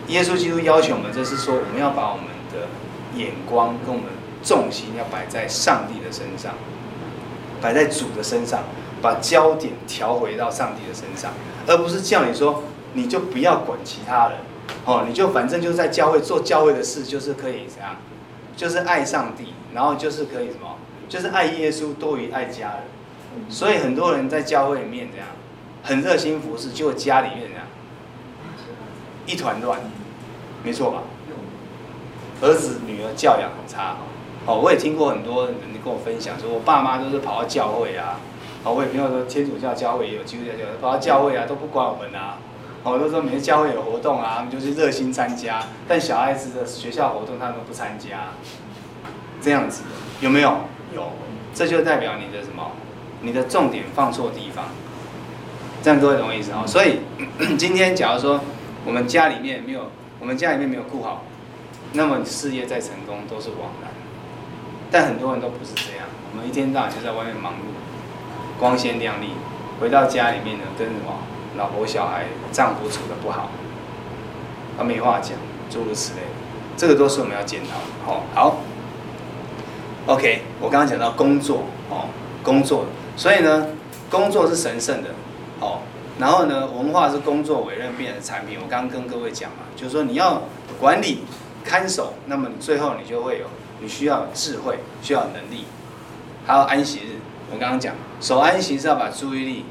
[0.08, 2.68] 耶稣基督要求我们，就是说，我们要把我们的
[3.14, 4.10] 眼光跟我们
[4.44, 6.52] 重心要摆在上帝的身上，
[7.62, 8.64] 摆在主的身上，
[9.00, 11.32] 把焦点调回到上帝的身上，
[11.66, 14.36] 而不是叫你说，你就不要管其他人，
[14.84, 17.96] 哦，你就反正就是在教会做教会的事，就是可以怎样，
[18.56, 20.76] 就是爱上帝，然后就是可以什么，
[21.08, 22.82] 就是爱耶稣多于爱家人，
[23.48, 25.26] 所以很多人在教会里面这样。
[25.82, 27.64] 很热心服侍，结果家里面这样
[29.24, 29.78] 一团乱，
[30.64, 31.02] 没错吧？
[32.42, 33.96] 儿子女儿教养很差，
[34.46, 35.54] 哦，我也听过很多人
[35.84, 38.18] 跟我分享，说我爸妈都是跑到教会啊，
[38.64, 42.38] 哦，我也朋友说天主教教会也有基督教教会，跑到教会啊都不管我们啊，
[42.86, 48.28] 哦，都说每次教会有活动啊，他们就是热心参加，但小孩子的学校活动他们都不参加，
[49.42, 49.82] 这样子
[50.20, 50.56] 有没有？
[50.94, 51.10] 有，
[51.52, 52.70] 这就代表你的什么？
[53.22, 54.66] 你的重点放错地方。
[55.82, 56.62] 这样各位懂我意思啊？
[56.64, 57.00] 所以
[57.58, 58.40] 今天假如说
[58.84, 61.24] 我们家里面没有，我们家里面没有顾好，
[61.94, 63.90] 那么事业再成功都是枉然。
[64.92, 69.30] 但很多人都不是这样，我们一天到晚就在外面忙碌，光鲜亮丽，
[69.80, 71.18] 回到家里面呢，跟什么
[71.56, 73.50] 老婆、小孩、丈夫处的不好，
[74.76, 75.32] 他没话讲，
[75.70, 76.20] 诸如此类，
[76.76, 78.12] 这个都是我们要检讨的。
[78.12, 78.56] 哦，好
[80.06, 82.06] ，OK，我刚刚讲到工作哦，
[82.42, 82.84] 工作，
[83.16, 83.68] 所以呢，
[84.10, 85.10] 工作是神圣的。
[85.58, 85.80] 哦，
[86.18, 88.58] 然后呢，文化是工作委任变的产品。
[88.62, 90.42] 我刚刚跟各位讲嘛，就是说你要
[90.78, 91.20] 管理、
[91.64, 93.46] 看守，那么你最后你就会有，
[93.80, 95.64] 你需要智慧，需要能力，
[96.46, 97.16] 还有安息日。
[97.50, 99.64] 我刚刚讲，守安息是要把注意力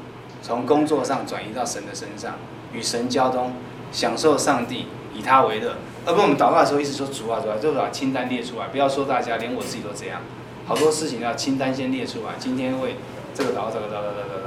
[0.46, 2.34] 从工作上转移到神的身上，
[2.72, 3.52] 与神交通，
[3.90, 5.74] 享受上帝，以他为乐。
[6.04, 10.20] 而不我们祷告的时候一直说主啊主啊，就把清单列出来，不要说大家，连我自己都这样，
[10.64, 12.34] 好多事情要清单先列出来。
[12.38, 12.94] 今天会
[13.34, 14.42] 这个祷告，这个祷告，这个祷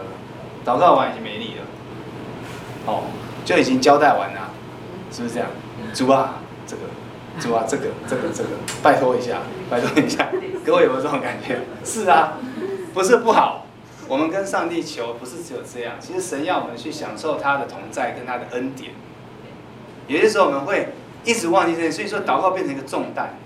[0.63, 0.73] 告。
[0.73, 1.65] 祷告完已经没力了，
[2.85, 3.03] 哦，
[3.43, 4.51] 就已经交代完了，
[5.11, 5.49] 是不是这样？
[5.93, 6.35] 主啊，
[6.65, 6.83] 这个，
[7.41, 8.49] 主啊，这个，这个，这个，
[8.81, 9.39] 拜托一下，
[9.69, 10.29] 拜托一下，
[10.65, 11.59] 各位有没有这种感觉？
[11.83, 12.37] 是啊，
[12.93, 13.65] 不是不好，
[14.09, 18.91] 我们跟上帝求，不是只有这样，其实神要我们去享受他的同在跟他的恩典。
[20.07, 20.89] 有些时候我们会
[21.23, 23.37] 一直忘记这些，所以说祷告变成一个重担，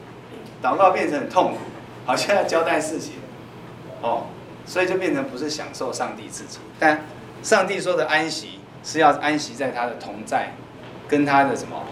[0.63, 1.59] 祷告变成很痛苦，
[2.05, 3.15] 好像要交代事情，
[4.01, 4.27] 哦。
[4.65, 7.03] 所以就变成不是享受上帝自己，但
[7.41, 10.53] 上帝说的安息是要安息在他的同在，
[11.05, 11.83] 跟他的什么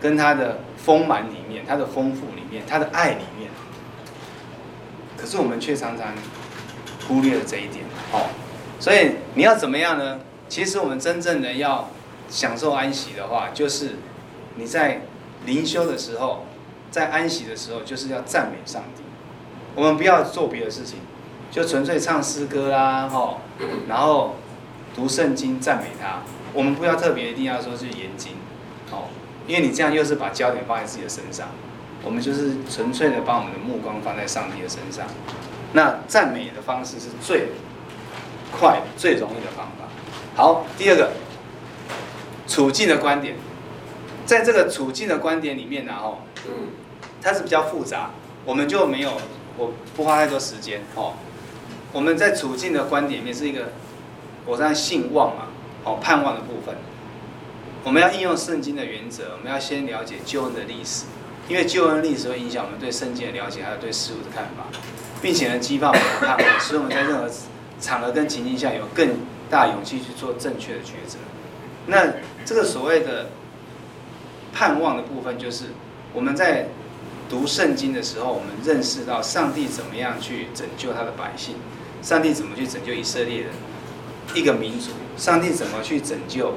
[0.00, 3.50] 跟他的丰满里面，他的丰富里面，他的爱里面。
[5.16, 6.14] 可是我们却常常
[7.08, 8.28] 忽略了这一点哦。
[8.78, 10.20] 所以你要怎么样呢？
[10.48, 11.88] 其实我们真正的要
[12.28, 13.96] 享受安息的话，就是
[14.56, 15.02] 你在
[15.46, 16.44] 灵修的时候，
[16.90, 19.02] 在安息的时候，就是要赞美上帝。
[19.76, 20.98] 我们不要做别的事情，
[21.50, 23.40] 就纯粹唱诗歌啦，吼，
[23.88, 24.36] 然后
[24.94, 26.22] 读圣经赞美他。
[26.52, 28.32] 我们不要特别一定要说去研经，
[28.90, 29.04] 哦，
[29.46, 31.46] 因为你这样又是把焦点放在自己的身上。
[32.02, 35.06] 我们就是纯粹的把我们的目光放在上帝的身上。
[35.74, 37.50] 那赞美的方式是最
[38.50, 39.88] 快、最容易的方法。
[40.34, 41.10] 好，第二个
[42.46, 43.36] 处境的观点，
[44.24, 46.22] 在这个处境的观点里面呢，吼，
[47.20, 48.10] 它是比较复杂，
[48.44, 49.12] 我们就没有。
[49.56, 51.14] 我不花太多时间哦。
[51.92, 53.72] 我们在处境的观点里面是一个，
[54.46, 55.48] 我在信望嘛，
[55.84, 56.76] 哦，盼望的部分。
[57.84, 61.06] 我们要应用圣经的原则，我们要先了解救恩的历史，
[61.48, 64.66] 因为救恩历史会影响我们对圣经的了解，还有对事物的看法，
[65.20, 67.28] 并且呢，激发我们的盼望，使我们在任何
[67.80, 69.08] 场合跟情境下有更
[69.48, 71.18] 大勇气去做正确的抉择。
[71.86, 72.14] 那
[72.44, 73.30] 这个所谓的
[74.52, 75.66] 盼望的部分，就是
[76.12, 76.66] 我们在。
[77.30, 81.54] 读圣经的时候，我们认识到上帝怎么样去拯救他的百姓，
[82.02, 83.50] 上帝怎么去拯救以色列人
[84.34, 86.54] 一个民族，上帝怎么去拯救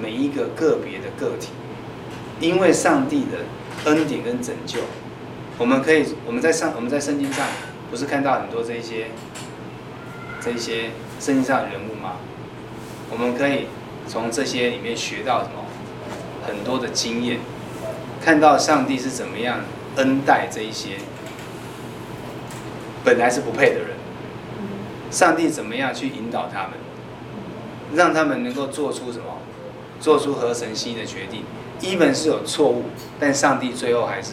[0.00, 1.48] 每一个个别的个体，
[2.38, 4.78] 因为上帝的恩典跟拯救，
[5.58, 7.44] 我们可以我们在上我们在圣经上
[7.90, 9.08] 不是看到很多这些
[10.44, 10.90] 这些
[11.20, 12.16] 圣经上的人物吗？
[13.10, 13.66] 我们可以
[14.08, 15.64] 从这些里面学到什么？
[16.46, 17.38] 很多的经验，
[18.20, 19.60] 看到上帝是怎么样。
[19.96, 20.92] 恩待这一些
[23.04, 23.88] 本来是不配的人，
[25.10, 26.70] 上帝怎么样去引导他们，
[27.94, 29.24] 让他们能够做出什么，
[30.00, 31.44] 做出合神心意的决定。
[31.82, 32.84] 一本是有错误，
[33.20, 34.32] 但上帝最后还是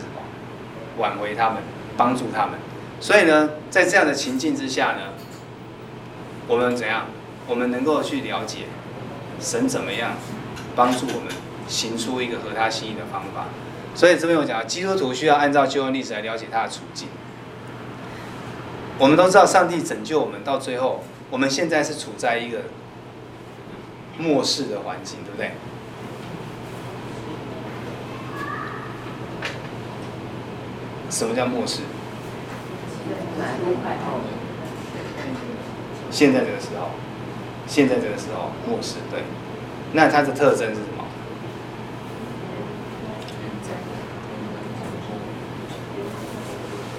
[0.97, 1.57] 挽回他们，
[1.97, 2.57] 帮助他们。
[3.01, 5.01] 所以呢，在这样的情境之下呢，
[6.49, 7.05] 我们怎样？
[7.47, 8.65] 我们能够去了解
[9.39, 10.11] 神怎么样
[10.75, 11.33] 帮助我们
[11.67, 13.45] 行出一个合他心意的方法。
[13.95, 17.07] 所以这边我讲，基督徒需要按照旧恩历史来了解他的处境。
[18.97, 22.63] 我们都知道，上帝拯救我们到最后，我们现在是处在一个
[24.17, 25.51] 末世的环境，对不对？
[31.09, 31.81] 什么叫末世？
[36.11, 36.89] 现在这个时候，
[37.67, 39.21] 现在这个时候末世，对。
[39.93, 41.03] 那它的特征是什么？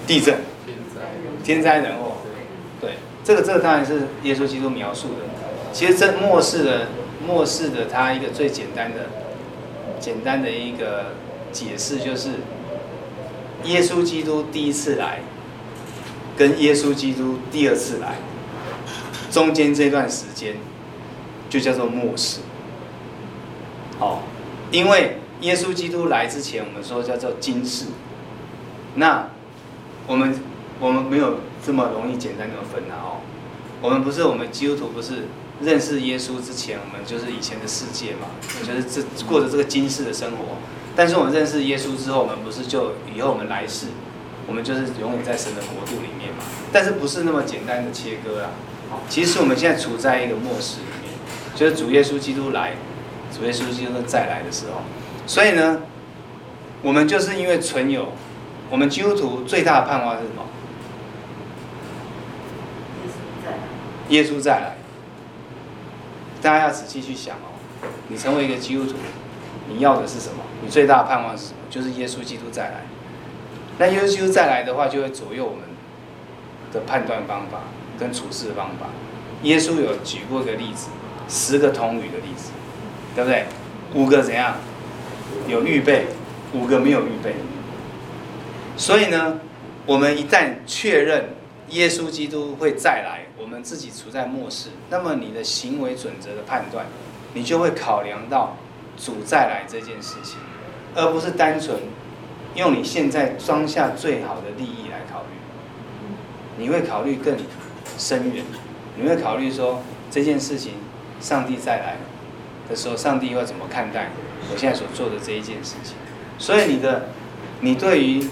[0.07, 0.39] 地震、
[1.41, 2.17] 天灾人祸，
[2.81, 5.23] 对，这个这个当然是耶稣基督描述的。
[5.71, 6.87] 其实这末世的
[7.25, 9.05] 末世的他一个最简单的
[10.01, 11.13] 简单的一个
[11.53, 12.31] 解释就是，
[13.63, 15.21] 耶稣基督第一次来，
[16.35, 18.15] 跟耶稣基督第二次来，
[19.31, 20.57] 中间这段时间
[21.49, 22.41] 就叫做末世。
[23.97, 24.23] 好，
[24.69, 27.85] 因为耶稣基督来之前，我们说叫做今世，
[28.95, 29.29] 那。
[30.07, 30.33] 我们
[30.79, 33.21] 我们没有这么容易简单的分的哦。
[33.81, 35.27] 我们不是我们基督徒不是
[35.61, 38.27] 认识耶稣之前，我们就是以前的世界嘛，
[38.65, 40.57] 就是这过着这个今世的生活。
[40.95, 43.87] 但是我们认识耶稣之后，我们不是就以后我们来世，
[44.47, 46.43] 我们就是永远在神的国度里面嘛。
[46.73, 48.49] 但是不是那么简单的切割啊？
[49.09, 51.13] 其实我们现在处在一个末世里面，
[51.55, 52.73] 就是主耶稣基督来，
[53.35, 54.81] 主耶稣基督再来的时候。
[55.27, 55.81] 所以呢，
[56.81, 58.13] 我们就是因为存有。
[58.69, 60.43] 我们基督徒最大的盼望是什么？
[63.03, 63.57] 耶稣再来。
[64.09, 64.75] 耶稣再来
[66.41, 67.51] 大家要仔细去想哦，
[68.07, 68.95] 你成为一个基督徒，
[69.67, 70.43] 你要的是什么？
[70.63, 71.57] 你最大的盼望是什么？
[71.69, 72.81] 就是耶稣基督再来。
[73.77, 75.61] 那耶稣基督再来的话，就会左右我们
[76.71, 77.59] 的判断方法
[78.01, 78.87] 跟处事的方法。
[79.43, 80.89] 耶稣有举过一个例子，
[81.29, 82.49] 十个童女的例子，
[83.15, 83.45] 对不对？
[83.93, 84.55] 五个怎样？
[85.47, 86.07] 有预备，
[86.53, 87.35] 五个没有预备。
[88.75, 89.39] 所以呢，
[89.85, 91.29] 我们一旦确认
[91.69, 96.87] 耶稣基督会再来，我们自己处在末世，那么你的行为准则的判断，
[97.33, 98.57] 你就会考量到
[98.97, 100.37] 主再来这件事情，
[100.95, 101.77] 而不是单纯
[102.55, 105.27] 用你现在装下最好的利益来考虑。
[106.57, 107.35] 你会考虑更
[108.01, 108.43] 深远，
[108.97, 110.73] 你会考虑说这件事情，
[111.19, 111.97] 上帝再来
[112.67, 114.09] 的时候，上帝会怎么看待
[114.51, 115.93] 我现在所做的这一件事情？
[116.39, 117.09] 所以你的，
[117.59, 118.25] 你对于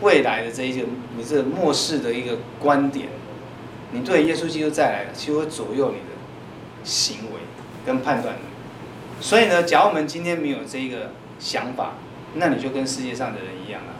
[0.00, 0.86] 未来的这一个，
[1.18, 3.08] 你这末世的一个观点，
[3.90, 6.16] 你对耶稣基督再来，其实会左右你的
[6.82, 7.40] 行为
[7.84, 8.36] 跟判断。
[9.20, 11.92] 所以呢，假如我们今天没有这一个想法，
[12.36, 13.92] 那你就跟世界上的人一样了，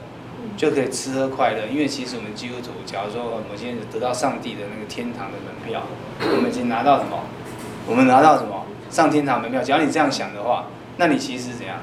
[0.57, 1.67] 就可以吃喝快乐。
[1.67, 5.83] 因为其实我们基督徒，假如说我们今天得到上帝的那个天堂的门票，
[6.21, 7.25] 我们已经拿到什么？
[7.87, 8.67] 我们拿到什么？
[8.91, 9.63] 上天堂门票。
[9.63, 11.79] 只要你这样想的话，那你其实怎样？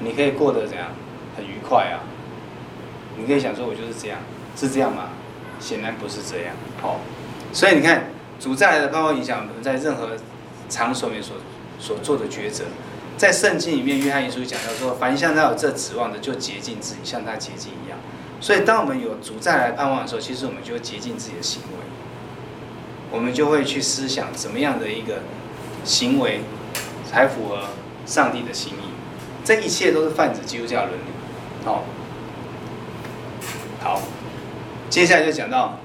[0.00, 0.88] 你可以过得怎样？
[1.36, 2.02] 很愉快啊！
[3.16, 4.18] 你可以想说，我就是这样，
[4.56, 5.10] 是这样吗？
[5.60, 6.54] 显然不是这样。
[6.80, 7.00] 好，
[7.52, 8.10] 所以你看，
[8.40, 10.10] 主再来的包括影响我们在任何
[10.68, 11.36] 场所里面所
[11.78, 12.64] 所做的抉择。
[13.16, 17.98] 在圣经里面，约翰一书讲到说，凡向他有这指望的，就洁净自己，像他洁净一样。
[18.40, 21.78] 所以，当我们有主再来盼望的时候，其实我们就会洁净自己的行为，
[23.10, 25.18] 我们就会去思想怎么样的一个
[25.84, 26.40] 行为
[27.04, 27.64] 才符合
[28.06, 28.90] 上帝的心意。
[29.44, 31.02] 这一切都是泛指基督教伦理。
[31.64, 31.84] 好，
[33.82, 34.00] 好，
[34.88, 35.78] 接下来就讲到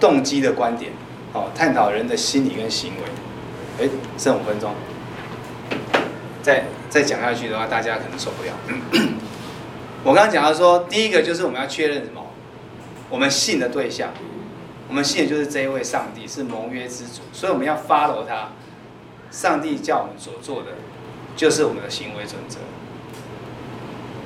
[0.00, 0.92] 动机的观点，
[1.32, 3.84] 好，探讨人的心理跟行为。
[3.84, 4.74] 哎，剩五分钟。
[6.42, 8.52] 再再讲下去的话，大家可能受不了。
[10.04, 12.22] 我刚刚讲到说，第一个就是我们要确认什么？
[13.08, 14.10] 我们信的对象，
[14.86, 18.50] 我们信的就是这一位上帝，是盟约之主，所以我们要 follow 他。
[19.30, 20.72] 上帝叫我们所做的，
[21.34, 22.58] 就是我们的行为准则。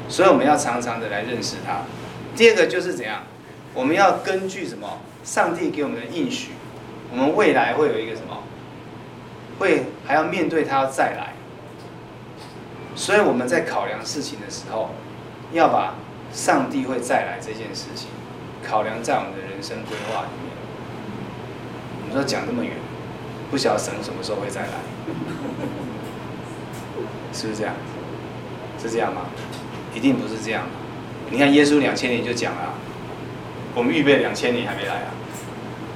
[0.08, 1.82] 所以我们要常常的来认识他。
[2.36, 3.22] 第二个就是怎样？
[3.72, 4.98] 我们要根据什么？
[5.22, 6.50] 上帝给我们的应许，
[7.12, 8.42] 我们未来会有一个什么？
[9.58, 11.34] 会还要面对他要再来。
[12.96, 14.90] 所以我们在考量事情的时候，
[15.52, 15.94] 要把
[16.32, 18.08] 上帝会再来这件事情
[18.62, 20.52] 考量在我们的人生规划里面。
[22.02, 22.72] 我们说讲这么远，
[23.50, 24.68] 不晓得神什么时候会再来，
[27.32, 27.74] 是不是这样？
[28.80, 29.22] 是这样吗？
[29.94, 30.64] 一定不是这样。
[31.30, 32.74] 你看耶稣两千年就讲了，
[33.74, 35.10] 我们预备两千年还没来啊，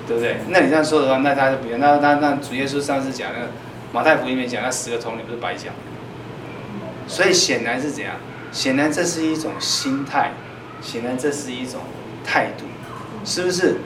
[0.07, 0.39] 对不对？
[0.49, 1.79] 那你这样说的话，那他就不用。
[1.79, 3.49] 那那那主耶稣上次讲那个
[3.93, 5.73] 马太福音里面讲那十个童女不是白讲？
[7.07, 8.15] 所以显然是怎样？
[8.53, 10.33] 显然这是一种心态，
[10.81, 11.81] 显然这是一种
[12.25, 12.67] 态度，
[13.25, 13.77] 是不是？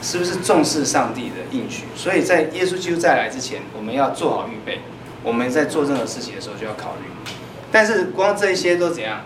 [0.00, 1.84] 是不是重视上帝的应许？
[1.94, 4.80] 所以在耶稣基督再来之前，我们要做好预备。
[5.22, 7.34] 我们在做任何事情的时候就要考虑。
[7.70, 9.20] 但是光这些都怎样？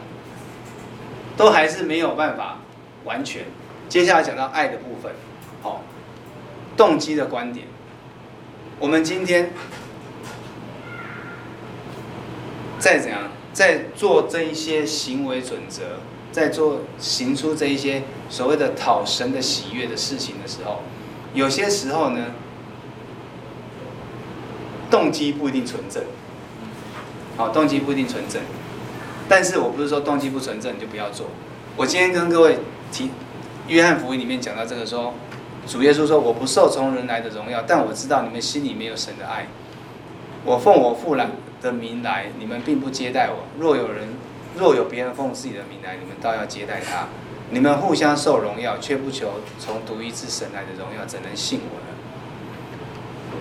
[1.34, 2.58] 都还是没有办法
[3.04, 3.44] 完全。
[3.88, 5.12] 接下来讲到爱的部分，
[5.62, 5.82] 好，
[6.76, 7.66] 动机的观点。
[8.78, 9.50] 我们今天。
[12.78, 13.22] 再怎样，
[13.56, 15.82] 在做这一些行为准则，
[16.30, 20.82] 在做行出这一些所谓的讨神的喜悦的事情的时候，
[21.32, 22.26] 有些时候呢，
[24.90, 26.02] 动机不一定纯正。
[27.38, 28.42] 好，动机不一定纯正，
[29.26, 31.28] 但是我不是说动机不纯正你就不要做。
[31.78, 32.58] 我今天跟各位
[32.92, 33.10] 提
[33.68, 35.14] 约翰福音里面讲到这个说，
[35.66, 39.48] 主耶稣说：“我不受从人来的荣耀，但我知道你们心里没有神的爱。
[40.44, 41.30] 我奉我父来。”
[41.60, 43.46] 的名来，你们并不接待我。
[43.58, 44.08] 若有人，
[44.56, 47.08] 若有别人奉自己的名来，你们倒要接待他。
[47.50, 51.96] 你们互相受荣耀，却不求从独一之神来的荣耀，怎能信我呢？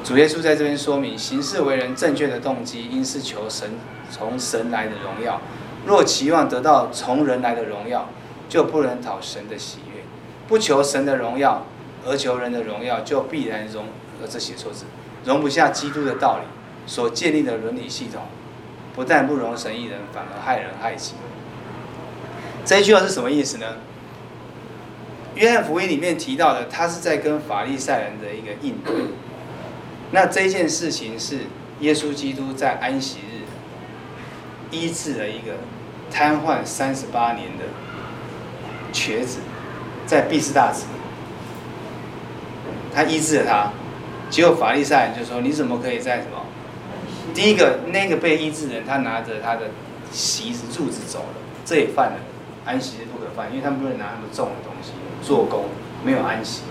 [0.04, 3.72] 主耶稣在这边说明，行事为人正确的动机，应是求神
[4.12, 5.42] 从神来的荣耀。
[5.86, 8.08] 若期望得到从人来的荣耀，
[8.48, 10.04] 就不能讨神的喜悦。
[10.48, 11.66] 不求神的荣耀，
[12.06, 13.86] 而求人的荣耀，就必然容，
[14.22, 14.86] 呃，这写错字，
[15.26, 16.44] 容不下基督的道理。
[16.86, 18.24] 所建立的伦理系统，
[18.96, 21.14] 不但不容神一人，反而害人害己。
[22.64, 23.66] 这一句话是什么意思呢？
[25.36, 28.96] 约翰福音里面提到的，他是在跟法利赛人的一个应对。
[30.12, 31.42] 那这件事情是
[31.82, 33.44] 耶稣基督在安息日
[34.72, 35.56] 医治了一个
[36.10, 37.66] 瘫痪三十八年的
[38.94, 39.40] 瘸子，
[40.06, 40.86] 在毕士大池，
[42.94, 43.72] 他医治了他，
[44.30, 46.46] 结果法利赛人就说：“你怎么可以在什么？”
[47.36, 49.70] 第一个，那个被医治人，他拿着他的
[50.10, 52.18] 席子柱子走了，这也犯了
[52.66, 55.66] 安息日不可犯，因为他们不能拿那么重的东西做工，
[56.06, 56.62] 没有安息。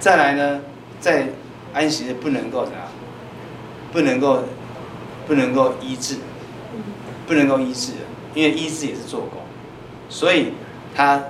[0.00, 0.60] 再来呢，
[0.98, 1.28] 在
[1.72, 2.82] 安息日不能够怎样？
[3.92, 4.42] 不能够
[5.28, 6.16] 不能够医治，
[7.24, 8.00] 不能够医治人，
[8.34, 9.40] 因为医治也是做工，
[10.08, 10.52] 所以
[10.96, 11.22] 他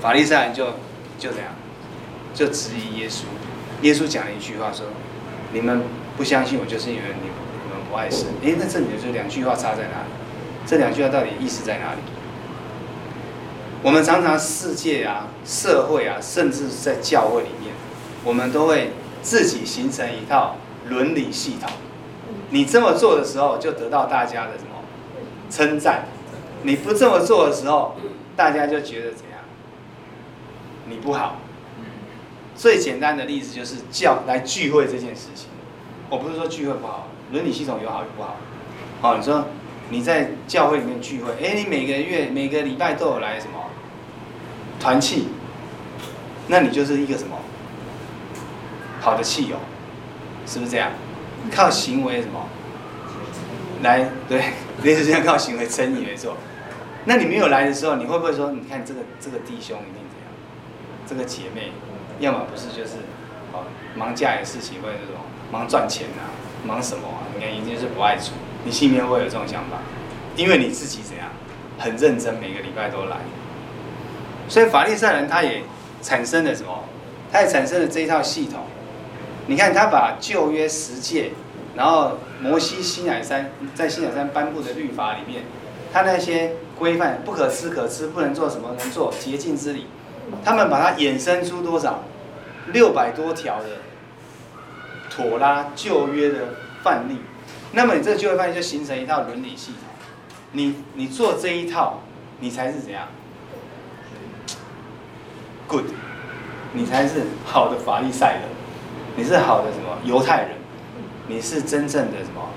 [0.00, 0.66] 法利赛人就
[1.18, 1.52] 就怎样？
[2.32, 3.24] 就质疑耶稣。
[3.82, 4.86] 耶稣讲了一句话说
[5.52, 5.82] ：“你们。”
[6.16, 8.26] 不相信我，就是因为你你们不爱神。
[8.42, 10.10] 诶，那这里就两句话差在哪里？
[10.66, 12.00] 这两句话到底意思在哪里？
[13.82, 17.74] 我们常常世界啊、社会啊，甚至是在教会里面，
[18.24, 18.92] 我们都会
[19.22, 20.56] 自己形成一套
[20.88, 21.70] 伦理系统。
[22.50, 24.82] 你这么做的时候，就得到大家的什么
[25.50, 26.06] 称赞？
[26.62, 27.96] 你不这么做的时候，
[28.34, 29.40] 大家就觉得怎样？
[30.88, 31.40] 你不好。
[32.56, 35.48] 最简单的例子就是教来聚会这件事情。
[36.14, 38.36] 我不是说聚会不好，伦理系统有好有不好。
[39.02, 39.46] 哦，你说
[39.90, 43.58] 你在教会里面聚会，哎，你每个月每个礼拜都有来什么
[44.78, 45.26] 团契，
[46.46, 47.36] 那你就是一个什么
[49.00, 49.56] 好的器友，
[50.46, 50.92] 是不是这样？
[51.50, 52.46] 靠行为什么
[53.82, 54.44] 来对，
[54.84, 56.36] 类似这样靠行为称义没错。
[57.06, 60.30] 那你没有来的时候，你会不会说，你看这个这个弟兄一定怎样？
[61.08, 61.72] 这个姐妹，
[62.20, 62.98] 要么不是就是
[63.52, 63.64] 哦
[63.96, 65.20] 忙家里的事情，或者这种
[65.54, 66.34] 忙赚钱啊，
[66.66, 67.22] 忙什么啊？
[67.32, 68.32] 你看一定是不爱主。
[68.64, 69.78] 你心里面会有这种想法，
[70.34, 71.28] 因为你自己怎样
[71.78, 73.18] 很认真，每个礼拜都来。
[74.48, 75.62] 所以法利赛人他也
[76.02, 76.84] 产生了什么？
[77.30, 78.64] 他也产生了这一套系统。
[79.46, 81.30] 你看他把旧约十诫，
[81.76, 85.44] 然后摩西西乃山在西乃山颁布的律法里面，
[85.92, 89.86] 他那些规范不可吃可吃，不能做什么能做洁净之礼，
[90.44, 92.02] 他们把它衍生出多少？
[92.72, 93.68] 六百多条的
[95.14, 97.18] 妥拉旧约的范例。
[97.72, 99.80] 那么你这个就会发现，就形成一套伦理系统。
[100.52, 102.00] 你你做这一套，
[102.40, 103.06] 你才是怎样
[105.66, 105.86] ？Good，
[106.72, 108.42] 你才是好的法利赛人，
[109.16, 110.50] 你是好的什么犹太人，
[111.26, 112.48] 你是真正的什么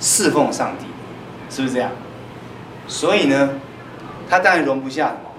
[0.00, 0.86] 侍奉上帝，
[1.48, 1.90] 是不是这样？
[2.86, 3.60] 所以呢，
[4.28, 5.30] 他当然容不下什么，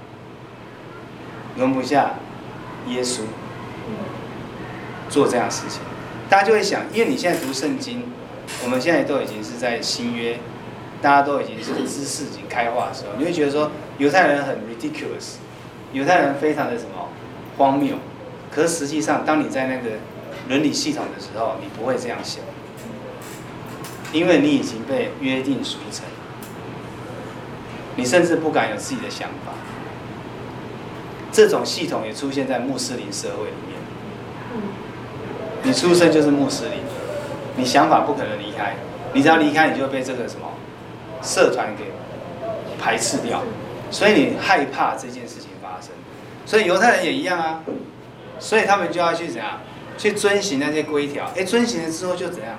[1.56, 2.12] 容不下
[2.88, 3.22] 耶稣
[5.10, 5.82] 做这样事情。
[6.30, 8.04] 大家就会想，因为你现在读圣经。
[8.64, 10.40] 我们现在都已经是在新约，
[11.02, 15.36] 大家都已经是知识已经开化的时候，你会觉得说犹太人很 ridiculous，
[15.92, 17.10] 犹太人非常的什么
[17.58, 17.98] 荒谬。
[18.50, 19.98] 可实际上，当你在那个
[20.48, 22.42] 伦理系统的时候，你不会这样想，
[24.14, 26.06] 因为你已经被约定俗成，
[27.98, 29.52] 你甚至不敢有自己的想法。
[31.34, 33.78] 这种系统也出现在穆斯林社会里面，
[35.64, 36.80] 你出生就是穆斯林。
[37.60, 38.76] 你想法不可能离开，
[39.14, 40.48] 你只要离开，你就会被这个什么
[41.24, 41.86] 社团给
[42.80, 43.42] 排斥掉，
[43.90, 45.90] 所以你害怕这件事情发生。
[46.46, 47.64] 所以犹太人也一样啊，
[48.40, 49.60] 所以他们就要去怎样
[49.98, 51.26] 去遵循那些规条。
[51.36, 52.54] 哎，遵循了之后就怎样，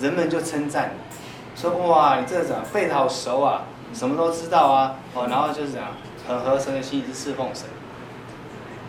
[0.00, 5.90] 人们就称赞你，说哇，你这个怎么背得好熟啊，什么都知道啊，哦，然后就是怎样
[6.26, 7.64] 很合神的心意是侍奉神。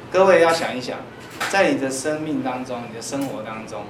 [0.10, 0.98] 各位要想一想，
[1.50, 3.84] 在你的生命当中，你的生活当中。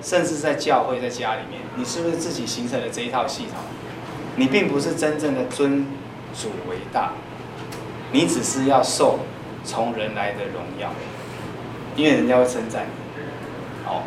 [0.00, 3.54] 甚至在教会，在家里面，你是不是自己形成了这一套系统？
[4.36, 5.84] 你并不是真正的尊
[6.32, 7.10] 主为大，
[8.12, 9.18] 你只是要受
[9.64, 10.88] 从人来的荣耀，
[11.96, 13.22] 因为人家会称赞你。
[13.88, 14.04] 哦，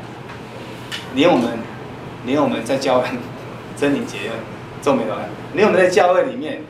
[1.14, 1.60] 连我们，
[2.26, 3.10] 连我们在教会，
[3.76, 4.32] 真理结
[4.82, 5.16] 皱眉头，
[5.54, 6.62] 连我们在教会里面，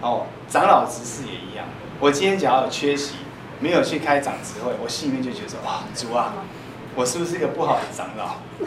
[0.00, 1.66] 哦，长老执事也一样。
[2.00, 3.16] 我今天假如有缺席，
[3.60, 6.34] 没有去开长执会，我心里面就觉得说，哇，主啊。
[6.94, 8.38] 我是不是一个不好的长老？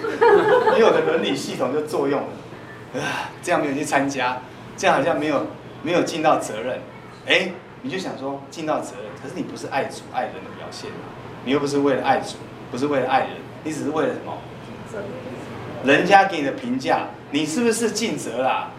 [0.74, 4.38] 因为我的伦理系统就作用了，啊，这样没有去参加，
[4.78, 5.48] 这样好像没有
[5.84, 6.80] 没有尽到责任。
[7.26, 10.90] 哎，你就想说尽到责任，可是你不是爱主爱人的表现，
[11.44, 12.38] 你又不是为了爱主，
[12.72, 13.30] 不是为了爱人，
[13.66, 14.38] 你只是为了什么？
[15.84, 18.70] 人家给你的评价，你是不是尽责啦？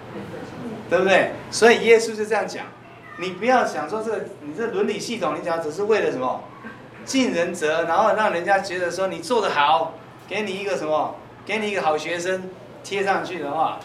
[0.88, 1.32] 对不对？
[1.50, 2.64] 所以耶稣就这样讲，
[3.22, 6.42] 你不要想说这个，你这伦理系统，你讲只是为了什么？
[7.04, 9.94] 尽人责，然后让人家觉得说你做得好，
[10.28, 11.16] 给你一个什么，
[11.46, 12.50] 给你一个好学生
[12.82, 13.78] 贴上去的话，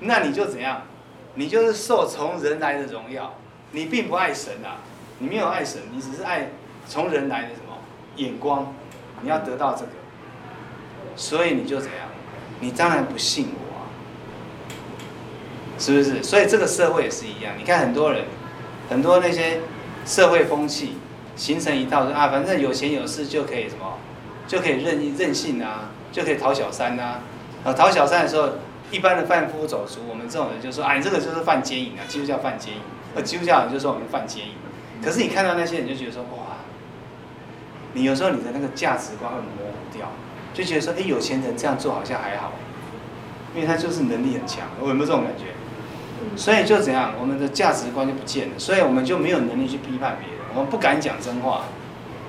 [0.00, 0.82] 那你就怎样？
[1.34, 3.34] 你就是受从人来的荣耀，
[3.72, 4.78] 你并不爱神啊，
[5.18, 6.50] 你没有爱神，你只是爱
[6.88, 7.76] 从人来的什么
[8.16, 8.72] 眼光，
[9.20, 9.90] 你要得到这个，
[11.16, 12.08] 所以你就怎样？
[12.60, 13.82] 你当然不信我啊，
[15.78, 16.22] 是不是？
[16.22, 18.24] 所以这个社会也是一样，你看很多人，
[18.88, 19.60] 很多那些
[20.04, 20.98] 社会风气。
[21.36, 23.98] 形成一套说啊，反正有钱有势就可以什么，
[24.48, 27.20] 就可以任意任性啊，就可以讨小三、啊。
[27.62, 28.52] 啊，讨小三的时候，
[28.90, 32.80] 一般的贩夫走卒，我们这种人就说，啊，你这个就是犯奸淫啊，基督教犯奸淫。
[33.14, 34.52] 而基督教人就说我们犯奸淫。
[35.04, 36.56] 可是你看到那些人就觉得说，哇，
[37.92, 40.10] 你有时候你的那个价值观会模糊掉，
[40.54, 42.54] 就觉得说，哎，有钱人这样做好像还好，
[43.54, 44.68] 因为他就是能力很强。
[44.80, 45.52] 我有没有这种感觉？
[46.34, 50.38] 所以就怎样，我们的价值观就不见了，所以我们就没有能力去批判别人。
[50.54, 51.64] 我们不敢讲真话，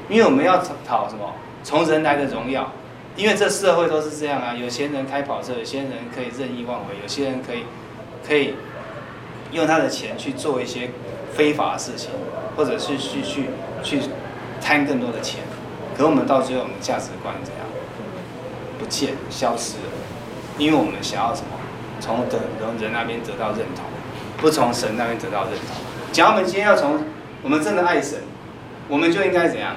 [0.09, 1.33] 因为我们要讨什么？
[1.63, 2.71] 从人来的荣耀。
[3.15, 7.63] 因为这社会都是这样啊，有钱人开跑车，有些人可以任意妄为，有些人可以
[8.23, 8.53] 可以
[9.51, 10.91] 用他的钱去做一些
[11.33, 12.11] 非法的事情，
[12.55, 13.45] 或者是去去
[13.81, 14.01] 去
[14.61, 15.39] 贪更多的钱。
[15.97, 17.65] 可我们到最后，我们价值观怎样？
[18.77, 19.89] 不见，消失了。
[20.59, 21.56] 因为我们想要什么？
[21.99, 22.39] 从人
[22.79, 23.85] 人那边得到认同，
[24.37, 25.75] 不从神那边得到认同。
[26.11, 27.03] 假如我们今天要从
[27.43, 28.19] 我们真的爱神，
[28.87, 29.75] 我们就应该怎样？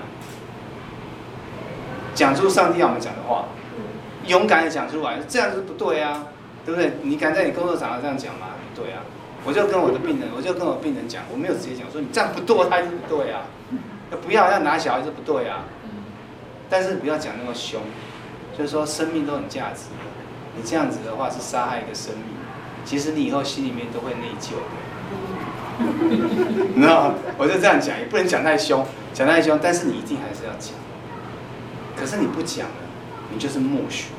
[2.15, 3.47] 讲出上帝要我们讲的话，
[4.27, 6.27] 勇敢的讲出来，这样是不对啊，
[6.67, 6.93] 对不对？
[7.03, 8.49] 你敢在你工作场合这样讲吗？
[8.75, 9.01] 不对啊，
[9.45, 13.43] 我就跟我的病人，我就跟我病人讲，我没有直接讲说你这样不堕胎是不对啊，
[14.27, 15.65] 不要要拿小孩是不对啊，
[16.69, 17.81] 但是不要讲那么凶，
[18.59, 19.85] 就是说生命都很价值，
[20.57, 22.37] 你这样子的话是杀害一个生命，
[22.85, 24.67] 其实你以后心里面都会内疚的，
[26.75, 27.15] 你知道吗？
[27.39, 30.75] 我就这样讲，也不能讲太凶，讲太凶，但是你一定还是要讲，
[31.97, 32.75] 可是你不讲了，
[33.33, 34.11] 你就是默许，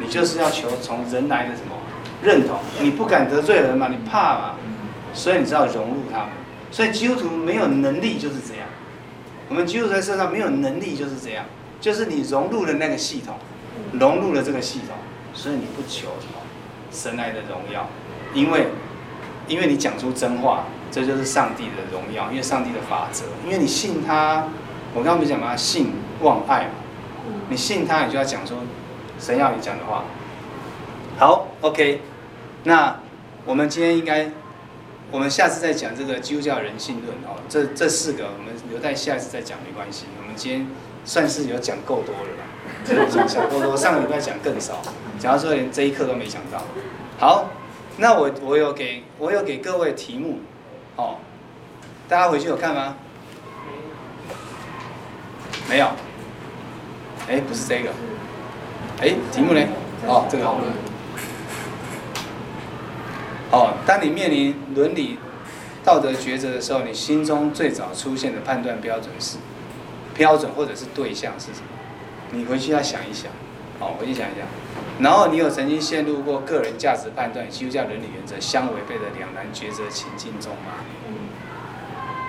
[0.00, 1.76] 你就是要求从人来的什么？
[2.22, 4.54] 认同，你不敢得罪人嘛，你怕嘛，
[5.14, 6.28] 所以你知道融入他们。
[6.70, 8.66] 所以基督徒没有能力就是这样，
[9.48, 11.46] 我们基督徒在世上没有能力就是这样，
[11.80, 13.36] 就是你融入了那个系统，
[13.98, 14.94] 融入了这个系统，
[15.34, 16.40] 所以你不求什么
[16.90, 17.88] 神来的荣耀，
[18.34, 18.68] 因为
[19.46, 24.48] 因为你讲出真话，这就是上帝的荣耀，因为上帝的法则，因为你信他，
[24.94, 26.70] 我刚刚不是讲嘛，信望爱嘛，
[27.48, 28.54] 你信他，你就要讲出
[29.18, 30.04] 神要你讲的话。
[31.18, 32.02] 好，OK。
[32.64, 32.98] 那
[33.44, 34.30] 我们今天应该，
[35.10, 37.40] 我们下次再讲这个基督教人性论哦。
[37.48, 40.06] 这这四个我们留在下一次再讲没关系。
[40.20, 40.66] 我们今天
[41.04, 42.44] 算是有讲够多了吧？
[43.10, 44.80] 讲讲够多，上个礼拜讲更少，
[45.20, 46.62] 假如说连这一刻都没想到。
[47.18, 47.50] 好，
[47.98, 50.40] 那我我有给我有给各位题目，
[50.96, 51.18] 哦，
[52.08, 52.96] 大家回去有看吗？
[55.68, 55.88] 没有。
[57.28, 57.90] 哎，不是这个。
[59.02, 59.60] 哎，题目呢？
[60.08, 60.44] 哦，这个。
[63.52, 65.18] 哦，当你面临伦理
[65.84, 69.36] 道德抉择的时候，你心中最早出现的判断标准是
[70.14, 71.66] 标准或者是对象是什么？
[72.32, 73.30] 你回去要想一想，
[73.80, 74.46] 好，回去想一想。
[75.00, 80.72] 然后你有曾经陷入过个人价值判断与基督教伦理原则相违背的两难抉择情境中吗？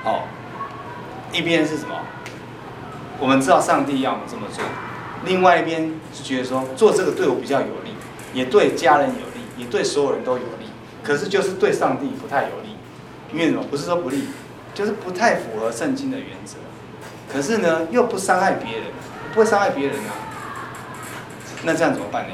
[0.06, 0.24] 哦，
[1.34, 1.94] 一边是什么？
[3.20, 4.64] 我们知道上帝要我们这么做，
[5.26, 7.94] 另外一边是觉得说做这个对我比较有利，
[8.34, 10.72] 也对家人有利，也对所有人都有利。
[11.04, 12.78] 可是就是对上帝不太有利，
[13.34, 13.62] 因为什么？
[13.70, 14.30] 不是说不利，
[14.74, 16.56] 就是不太符合圣经的原则。
[17.28, 18.86] 可是呢，又不伤害别人，
[19.34, 20.31] 不会伤害别人啊。
[21.64, 22.34] 那这样怎么办呢？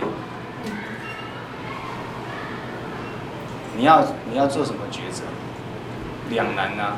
[3.75, 5.23] 你要你要做什么抉择？
[6.29, 6.97] 两难呐、啊，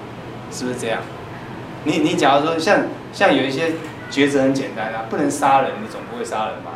[0.51, 1.01] 是不是这样？
[1.84, 3.73] 你你假如说像像有一些
[4.11, 6.71] 抉择很简单啊，不能杀人，你总不会杀人吧？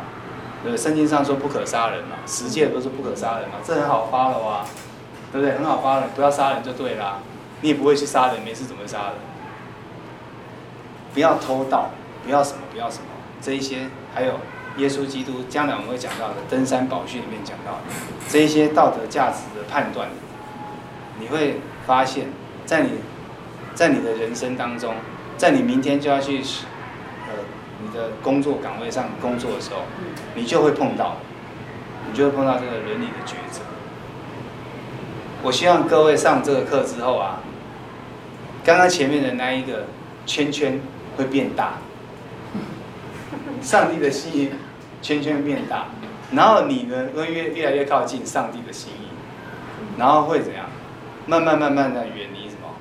[0.62, 4.64] 对，对圣经上说不可杀人嘛，十诫都是不可杀人嘛，这很好发了哇。
[5.32, 5.56] 对不对？
[5.56, 7.18] 很好发了，不要杀人就对啦。
[7.60, 9.14] 你也不会去杀人，没事怎么会杀人？
[11.12, 11.90] 不要偷盗，
[12.24, 13.06] 不要什么，不要什么，
[13.42, 14.38] 这一些还有
[14.76, 17.78] 耶稣基督将来我们会讲到的登山宝训里面讲到的
[18.28, 20.08] 这一些道德价值的判断，
[21.20, 22.26] 你会发现，
[22.66, 22.90] 在你，
[23.74, 24.94] 在你的人生当中，
[25.36, 26.38] 在你明天就要去
[27.28, 27.34] 呃
[27.82, 29.82] 你的工作岗位上工作的时候，
[30.34, 31.18] 你就会碰到，
[32.10, 33.60] 你就会碰到这个伦理的抉择。
[35.44, 37.40] 我希望各位上这个课之后啊，
[38.64, 39.84] 刚刚前面的那一个
[40.26, 40.80] 圈圈
[41.16, 41.74] 会变大，
[43.60, 44.50] 上帝的心意
[45.04, 45.88] 圈圈变大，
[46.32, 49.08] 然后你呢会越越来越靠近上帝的心意，
[49.98, 50.64] 然后会怎样？
[51.26, 52.74] 慢慢慢慢的远离什么？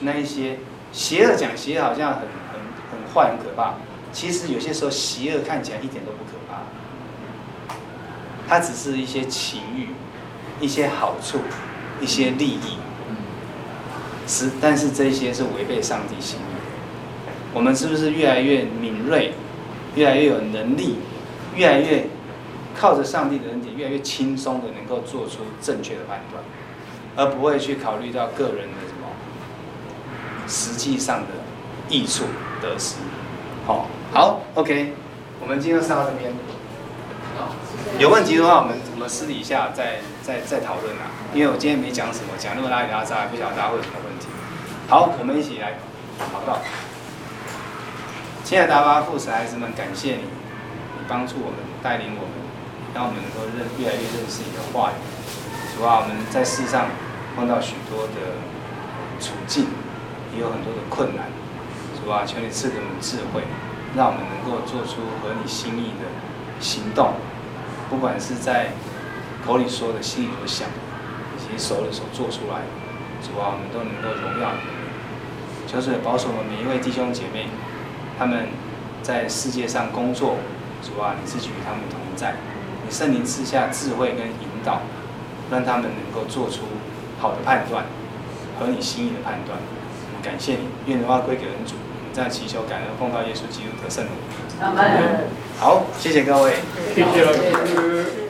[0.00, 0.58] 那一些
[0.92, 2.60] 邪恶讲邪恶好像很很
[2.92, 3.74] 很坏很可怕，
[4.12, 6.62] 其实有些时候邪恶看起来一点都不可怕，
[8.48, 9.88] 它只是一些情欲，
[10.60, 11.40] 一些好处。
[12.00, 12.78] 一些利益，
[14.24, 16.42] 是，但是这些是违背上帝心意。
[17.52, 19.32] 我们是不是越来越敏锐，
[19.96, 20.98] 越来越有能力，
[21.54, 22.06] 越来越
[22.78, 26.42] 靠着上帝的恩典，越来越轻松的能够做出正确的判断，
[27.16, 29.08] 而不会去考虑到个人的什么
[30.46, 31.28] 实际上的
[31.88, 32.24] 益处
[32.62, 32.96] 得失。
[33.66, 34.94] 好，好，OK，
[35.40, 36.32] 我们今天上到这边。
[37.98, 41.10] 有问题的话，我们我们私底下再再再讨论啊。
[41.32, 44.26] 因为我今天没讲什么，讲那么拉里拉扎，还不晓得大家会有什么问题。
[44.88, 45.78] 好，我们一起来
[46.18, 46.58] 祷告。
[48.44, 50.22] 亲爱的阿爸父神孩子们，感谢，你
[51.08, 52.36] 帮助我们，带领我们，
[52.94, 54.94] 让我们能够认越来越认识你的话语。
[55.74, 56.86] 主啊，我们在世上
[57.34, 58.36] 碰到许多的
[59.18, 59.66] 处境，
[60.34, 61.26] 也有很多的困难。
[61.96, 63.42] 主啊，求你赐给我们智慧，
[63.96, 66.04] 让我们能够做出合你心意的
[66.60, 67.14] 行动。
[67.88, 68.72] 不管是在
[69.46, 72.68] 口里说的，心里所想，以及手里所做出来的，
[73.24, 74.60] 主啊，我们都能够荣耀你。
[75.66, 77.46] 求主保守我们每一位弟兄姐妹，
[78.18, 78.48] 他们
[79.02, 80.36] 在世界上工作，
[80.82, 82.34] 主啊，你自己与他们同在，
[82.84, 84.82] 你圣灵赐下智慧跟引导，
[85.50, 86.62] 让他们能够做出
[87.18, 87.84] 好的判断，
[88.58, 89.58] 和你心意的判断。
[90.22, 91.74] 感谢你，愿荣耀归给恩主。
[91.74, 94.10] 我们再祈求感恩，奉到耶稣基督的圣灵。
[95.58, 96.54] 好，谢谢各位。
[96.94, 98.27] 谢谢。